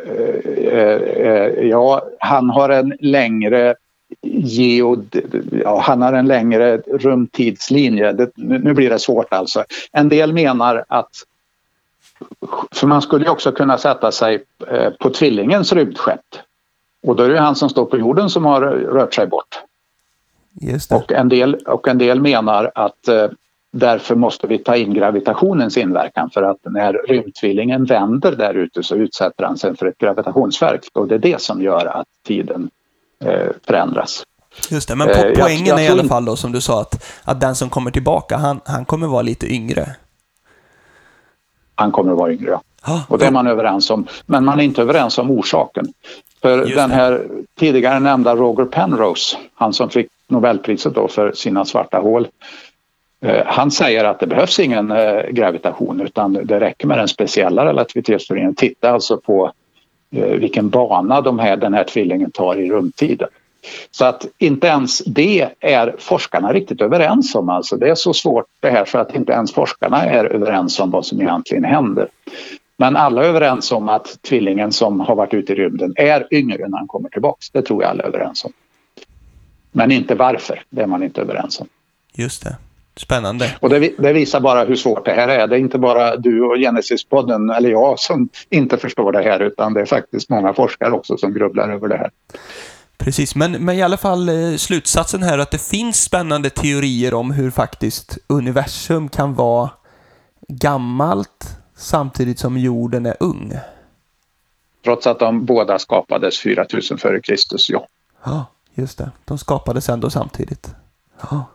eh, 0.73 1.01
eh 1.27 1.67
ja, 1.67 2.10
han 2.19 2.49
har 2.49 2.69
en 2.69 2.93
längre 2.99 3.75
geod... 4.21 5.15
Ja, 5.63 5.79
han 5.79 6.01
har 6.01 6.13
en 6.13 6.27
längre 6.27 6.77
rumtidslinje. 6.77 8.12
Det, 8.12 8.31
nu 8.36 8.73
blir 8.73 8.89
det 8.89 8.99
svårt 8.99 9.34
alltså. 9.34 9.63
En 9.91 10.10
del 10.10 10.34
menar 10.34 10.86
att 10.88 11.10
för 12.71 12.88
man 12.88 13.01
skulle 13.01 13.29
också 13.29 13.51
kunna 13.51 13.77
sätta 13.77 14.12
sig 14.12 14.43
eh, 14.67 14.89
på 14.89 15.10
tvillingens 15.10 15.73
rymdskepp 15.73 16.25
och 17.07 17.15
då 17.15 17.23
är 17.23 17.29
det 17.29 17.39
han 17.39 17.55
som 17.55 17.69
står 17.69 17.85
på 17.85 17.97
jorden 17.97 18.29
som 18.29 18.45
har 18.45 18.61
rört 18.61 19.13
sig 19.13 19.27
bort. 19.27 19.63
Och, 20.91 21.11
en 21.11 21.29
del, 21.29 21.55
och 21.55 21.87
en 21.87 21.97
del 21.97 22.21
menar 22.21 22.71
att 22.75 23.07
eh, 23.07 23.27
därför 23.71 24.15
måste 24.15 24.47
vi 24.47 24.57
ta 24.57 24.75
in 24.75 24.93
gravitationens 24.93 25.77
inverkan 25.77 26.29
för 26.29 26.43
att 26.43 26.57
när 26.63 26.93
rymdtvillingen 26.93 27.85
vänder 27.85 28.31
där 28.31 28.53
ute 28.53 28.83
så 28.83 28.95
utsätter 28.95 29.43
han 29.43 29.57
sig 29.57 29.77
för 29.77 29.85
ett 29.85 29.97
gravitationsfält 29.97 30.87
och 30.93 31.07
det 31.07 31.15
är 31.15 31.19
det 31.19 31.41
som 31.41 31.61
gör 31.61 31.85
att 31.85 32.07
tiden 32.27 32.69
eh, 33.23 33.49
förändras. 33.67 34.23
Just 34.69 34.87
det, 34.87 34.95
men 34.95 35.07
po 35.07 35.13
eh, 35.13 35.33
poängen 35.39 35.65
jag, 35.65 35.79
jag 35.79 35.85
är 35.85 35.89
i 35.89 35.91
alla 35.91 36.03
fall 36.03 36.25
då 36.25 36.35
som 36.35 36.51
du 36.51 36.61
sa 36.61 36.81
att, 36.81 37.03
att 37.23 37.41
den 37.41 37.55
som 37.55 37.69
kommer 37.69 37.91
tillbaka, 37.91 38.37
han, 38.37 38.59
han 38.65 38.85
kommer 38.85 39.07
vara 39.07 39.21
lite 39.21 39.53
yngre. 39.53 39.95
Han 41.75 41.91
kommer 41.91 42.11
att 42.11 42.17
vara 42.17 42.31
yngre, 42.31 42.51
ja. 42.51 42.61
Ah, 42.81 42.99
och 43.07 43.17
det 43.17 43.25
är 43.25 43.31
man 43.31 43.47
överens 43.47 43.89
om. 43.89 44.07
Men 44.25 44.45
man 44.45 44.59
är 44.59 44.63
inte 44.63 44.81
överens 44.81 45.17
om 45.17 45.31
orsaken. 45.31 45.93
För 46.41 46.58
Just 46.58 46.75
den 46.75 46.91
här 46.91 47.25
tidigare 47.60 47.99
nämnda 47.99 48.36
Roger 48.36 48.65
Penrose, 48.65 49.38
han 49.54 49.73
som 49.73 49.89
fick 49.89 50.08
Nobelpriset 50.27 50.95
då 50.95 51.08
för 51.08 51.32
sina 51.32 51.65
svarta 51.65 51.97
hål. 51.97 52.27
Eh, 53.25 53.45
han 53.45 53.71
säger 53.71 54.04
att 54.04 54.19
det 54.19 54.27
behövs 54.27 54.60
ingen 54.60 54.91
eh, 54.91 55.23
gravitation 55.30 56.01
utan 56.01 56.34
det 56.34 56.60
räcker 56.60 56.88
med 56.88 56.97
den 56.97 57.08
speciella 57.08 57.65
relativitetsteorin. 57.65 58.56
Titta 58.56 58.89
alltså 58.89 59.17
på 59.17 59.51
eh, 60.15 60.25
vilken 60.25 60.69
bana 60.69 61.21
de 61.21 61.39
här, 61.39 61.58
den 61.58 61.73
här 61.73 61.84
tvillingen 61.84 62.32
tar 62.32 62.56
i 62.56 62.71
rumtiden. 62.71 63.27
Så 63.91 64.06
att 64.06 64.25
inte 64.38 64.67
ens 64.67 64.99
det 64.99 65.49
är 65.60 65.95
forskarna 65.99 66.54
riktigt 66.54 66.82
överens 66.82 67.36
om. 67.36 67.49
Alltså 67.49 67.75
det 67.77 67.89
är 67.89 67.95
så 67.95 68.13
svårt 68.13 68.45
det 68.60 68.69
här 68.69 68.86
så 68.86 68.97
att 68.97 69.15
inte 69.15 69.32
ens 69.32 69.54
forskarna 69.54 70.06
är 70.06 70.25
överens 70.25 70.80
om 70.80 70.91
vad 70.91 71.06
som 71.06 71.21
egentligen 71.21 71.63
händer. 71.63 72.08
Men 72.82 72.98
alla 72.98 73.24
är 73.24 73.28
överens 73.28 73.72
om 73.72 73.89
att 73.89 74.22
tvillingen 74.22 74.72
som 74.72 75.00
har 75.00 75.15
varit 75.15 75.34
ute 75.34 75.54
i 75.54 75.56
rymden 75.56 75.94
är 75.96 76.28
yngre 76.32 76.67
när 76.67 76.78
han 76.78 76.88
kommer 76.88 77.10
tillbaks. 77.10 77.50
Det 77.50 77.62
tror 77.62 77.84
jag 77.84 77.89
alla 77.89 78.04
är 78.04 78.08
överens 78.08 78.46
om. 78.46 78.52
Men 79.72 79.91
inte 79.91 80.15
varför, 80.15 80.63
det 80.70 80.82
är 80.82 80.88
man 80.88 81.04
inte 81.04 81.22
överens 81.22 81.60
om. 81.60 81.67
Just 82.13 82.44
det. 82.44 82.58
Spännande. 82.96 83.56
Och 83.60 83.70
det, 83.70 83.94
det, 83.98 84.13
visar 84.13 84.39
bara 84.39 84.63
hur 84.63 84.76
svårt 84.76 85.06
det 85.06 85.12
här 85.12 85.28
är. 85.28 85.48
Det 85.48 85.56
är 85.56 85.60
inte 85.60 85.78
bara 85.78 86.15
du 86.15 86.41
och 86.41 86.58
Genesis-podden 86.58 87.58
eller 87.58 87.70
jag 87.70 88.00
som 88.00 88.30
inte 88.50 88.78
förstår 88.78 89.12
det 89.12 89.24
här 89.24 89.39
utan 89.39 89.74
det 89.74 89.82
är 89.82 89.86
faktiskt 89.86 90.30
många 90.30 90.54
forskare 90.54 90.91
också 90.91 91.17
som 91.17 91.34
grubblar 91.34 91.70
över 91.70 91.88
det 91.88 91.98
här. 91.98 92.12
Precis, 92.98 93.36
men, 93.36 93.52
men 93.52 93.76
i 93.76 93.82
alla 93.82 93.98
fall 93.98 94.30
eh, 94.30 94.56
slutsatsen 94.58 95.24
här 95.24 95.38
att 95.38 95.52
det 95.52 95.62
finns 95.62 96.04
spännande 96.04 96.50
teorier 96.50 97.13
om 97.13 97.32
hur 97.32 97.52
faktiskt 97.52 98.17
universum 98.28 99.10
kan 99.10 99.34
vara 99.36 99.70
gammalt 100.48 101.61
samtidigt 101.82 102.39
som 102.39 102.58
jorden 102.58 103.06
är 103.06 103.17
ung. 103.20 103.54
Trots 104.84 105.08
att 105.08 105.20
de 105.20 105.46
båda 105.46 105.80
skapades 105.80 106.39
4000 106.39 106.98
före 106.98 107.22
Kristus, 107.22 107.70
ja. 107.70 107.88
Ja, 108.24 108.46
just 108.74 108.98
det. 108.98 109.12
De 109.26 109.38
skapades 109.38 109.89
ändå 109.89 110.10
samtidigt. 110.10 110.76
Ja. 111.22 111.46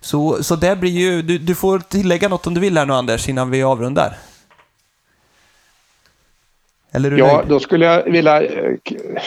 Så, 0.00 0.42
så 0.42 0.56
det 0.56 0.76
blir 0.76 0.90
ju, 0.90 1.22
du, 1.22 1.38
du 1.38 1.54
får 1.54 1.78
tillägga 1.78 2.28
något 2.28 2.46
om 2.46 2.54
du 2.54 2.60
vill 2.60 2.78
här 2.78 2.86
nu 2.86 2.92
Anders 2.92 3.28
innan 3.28 3.50
vi 3.50 3.62
avrundar. 3.62 4.16
Eller 6.96 7.18
ja, 7.18 7.36
nöjd? 7.36 7.48
då 7.48 7.60
skulle 7.60 7.84
jag 7.84 8.04
vilja, 8.04 8.42
jag 8.42 8.78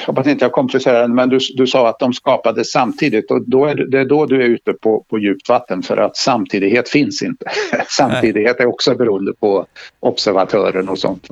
hoppas 0.05 0.27
inte 0.27 0.45
jag 0.45 0.51
komplicerar 0.51 1.01
den, 1.01 1.15
men 1.15 1.29
du, 1.29 1.39
du 1.55 1.67
sa 1.67 1.89
att 1.89 1.99
de 1.99 2.13
skapades 2.13 2.71
samtidigt 2.71 3.32
och 3.32 3.49
då 3.49 3.65
är 3.65 3.75
det 3.75 3.99
är 3.99 4.05
då 4.05 4.25
du 4.25 4.43
är 4.43 4.47
ute 4.47 4.73
på, 4.73 5.05
på 5.10 5.19
djupt 5.19 5.49
vatten 5.49 5.84
för 5.84 5.97
att 5.97 6.17
samtidighet 6.17 6.89
finns 6.89 7.21
inte. 7.23 7.45
samtidighet 7.88 8.60
är 8.60 8.65
också 8.65 8.95
beroende 8.95 9.34
på 9.34 9.65
observatören 9.99 10.89
och 10.89 10.99
sånt. 10.99 11.27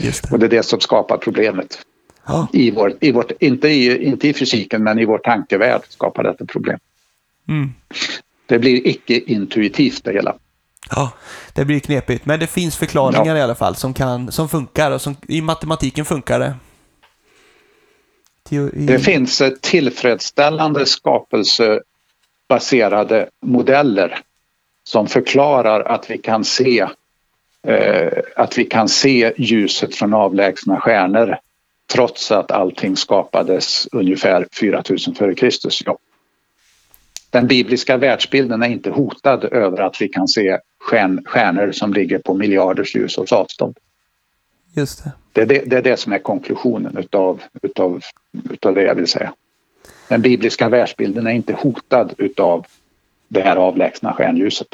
Det. 0.00 0.32
Och 0.32 0.38
det 0.38 0.46
är 0.46 0.50
det 0.50 0.62
som 0.62 0.80
skapar 0.80 1.16
problemet. 1.16 1.78
Ja. 2.26 2.48
I 2.52 2.70
vår, 2.70 2.92
i 3.00 3.12
vårt, 3.12 3.32
inte, 3.40 3.68
i, 3.68 4.04
inte 4.04 4.28
i 4.28 4.34
fysiken 4.34 4.82
men 4.82 4.98
i 4.98 5.04
vår 5.04 5.18
tankevärld 5.18 5.82
skapar 5.88 6.22
detta 6.22 6.44
problem. 6.44 6.78
Mm. 7.48 7.70
Det 8.46 8.58
blir 8.58 8.86
icke-intuitivt 8.86 10.04
det 10.04 10.12
hela. 10.12 10.34
Ja, 10.88 11.12
det 11.54 11.64
blir 11.64 11.80
knepigt. 11.80 12.26
Men 12.26 12.40
det 12.40 12.46
finns 12.46 12.76
förklaringar 12.76 13.34
ja. 13.34 13.38
i 13.38 13.42
alla 13.42 13.54
fall 13.54 13.76
som, 13.76 13.94
kan, 13.94 14.32
som 14.32 14.48
funkar 14.48 14.90
och 14.90 15.00
som 15.00 15.16
i 15.28 15.42
matematiken 15.42 16.04
funkar 16.04 16.38
det. 16.38 16.54
Teori... 18.48 18.86
Det 18.86 18.98
finns 18.98 19.42
tillfredsställande 19.60 20.86
skapelsebaserade 20.86 23.28
modeller 23.42 24.18
som 24.84 25.06
förklarar 25.06 25.80
att 25.80 26.10
vi 26.10 26.18
kan 26.18 26.44
se 26.44 26.86
eh, 27.66 28.12
att 28.36 28.58
vi 28.58 28.64
kan 28.64 28.88
se 28.88 29.32
ljuset 29.36 29.94
från 29.94 30.14
avlägsna 30.14 30.80
stjärnor 30.80 31.36
trots 31.92 32.32
att 32.32 32.50
allting 32.50 32.96
skapades 32.96 33.88
ungefär 33.92 34.46
4000 34.52 35.14
f.Kr. 35.20 35.50
Ja 35.84 35.98
den 37.30 37.46
bibliska 37.46 37.96
världsbilden 37.96 38.62
är 38.62 38.68
inte 38.68 38.90
hotad 38.90 39.44
över 39.44 39.80
att 39.80 40.02
vi 40.02 40.08
kan 40.08 40.28
se 40.28 40.58
stjärn, 40.80 41.22
stjärnor 41.26 41.72
som 41.72 41.92
ligger 41.92 42.18
på 42.18 42.34
miljarders 42.34 42.94
ljusårs 42.94 43.32
avstånd. 43.32 43.78
Just 44.72 45.04
det. 45.04 45.12
Det 45.32 45.40
är 45.40 45.46
det, 45.46 45.70
det 45.70 45.76
är 45.76 45.82
det, 45.82 45.96
som 45.96 46.12
är 46.12 46.18
konklusionen 46.18 46.96
utav, 46.96 47.42
utav, 47.62 48.02
utav 48.50 48.74
det 48.74 48.82
jag 48.82 48.94
vill 48.94 49.06
säga. 49.06 49.32
Den 50.08 50.22
bibliska 50.22 50.68
världsbilden 50.68 51.26
är 51.26 51.30
inte 51.30 51.52
hotad 51.52 52.14
utav 52.18 52.66
det 53.28 53.40
här 53.40 53.56
avlägsna 53.56 54.12
stjärnljuset. 54.12 54.68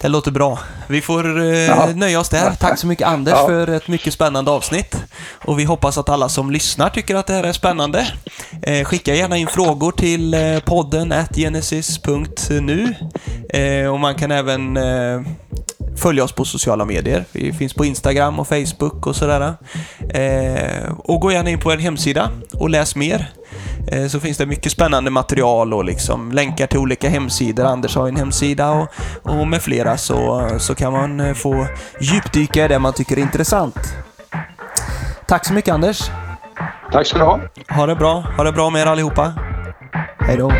Det 0.00 0.08
låter 0.08 0.30
bra. 0.30 0.58
Vi 0.86 1.00
får 1.00 1.40
eh, 1.54 1.94
nöja 1.94 2.20
oss 2.20 2.28
där. 2.28 2.50
Tack 2.50 2.78
så 2.78 2.86
mycket 2.86 3.06
Anders 3.06 3.34
ja. 3.36 3.46
för 3.46 3.68
ett 3.68 3.88
mycket 3.88 4.12
spännande 4.12 4.50
avsnitt. 4.50 4.96
Och 5.44 5.58
vi 5.58 5.64
hoppas 5.64 5.98
att 5.98 6.08
alla 6.08 6.28
som 6.28 6.50
lyssnar 6.50 6.90
tycker 6.90 7.14
att 7.14 7.26
det 7.26 7.32
här 7.32 7.44
är 7.44 7.52
spännande. 7.52 8.06
Eh, 8.62 8.84
skicka 8.84 9.14
gärna 9.14 9.36
in 9.36 9.46
frågor 9.46 9.92
till 9.92 10.34
eh, 10.34 10.58
podden 10.64 11.14
genesis.nu. 11.34 12.94
Eh, 13.50 13.92
och 13.92 14.00
man 14.00 14.14
kan 14.14 14.30
även 14.30 14.76
eh, 14.76 15.20
följa 15.96 16.24
oss 16.24 16.32
på 16.32 16.44
sociala 16.44 16.84
medier. 16.84 17.24
Vi 17.32 17.52
finns 17.52 17.74
på 17.74 17.84
Instagram 17.84 18.38
och 18.38 18.48
Facebook 18.48 19.06
och 19.06 19.16
sådär. 19.16 19.54
Eh, 20.10 20.92
och 20.98 21.20
gå 21.20 21.32
gärna 21.32 21.50
in 21.50 21.60
på 21.60 21.68
vår 21.68 21.76
hemsida 21.76 22.30
och 22.52 22.70
läs 22.70 22.96
mer. 22.96 23.30
Eh, 23.86 24.06
så 24.06 24.20
finns 24.20 24.38
det 24.38 24.46
mycket 24.46 24.72
spännande 24.72 25.10
material 25.10 25.74
och 25.74 25.84
liksom 25.84 26.32
länkar 26.32 26.66
till 26.66 26.78
olika 26.78 27.08
hemsidor. 27.08 27.64
Anders 27.64 27.96
har 27.96 28.08
en 28.08 28.16
hemsida 28.16 28.70
och, 28.70 28.88
och 29.22 29.48
med 29.48 29.62
flera 29.62 29.96
så, 29.96 30.48
så 30.58 30.74
kan 30.74 30.92
man 30.92 31.20
eh, 31.20 31.34
få 31.34 31.66
djupdyka 32.00 32.64
i 32.64 32.68
det 32.68 32.78
man 32.78 32.92
tycker 32.92 33.16
är 33.16 33.20
intressant. 33.20 33.94
Tack 35.26 35.46
så 35.46 35.52
mycket 35.52 35.74
Anders. 35.74 36.10
Tack 36.92 37.06
ska 37.06 37.18
du 37.18 37.24
ha. 37.24 37.40
Ha 37.68 37.86
det 37.86 37.94
bra. 37.94 38.24
Ha 38.36 38.44
det 38.44 38.52
bra 38.52 38.70
med 38.70 38.82
er 38.82 38.86
allihopa. 38.86 39.32
Hej 40.18 40.36
då. 40.36 40.52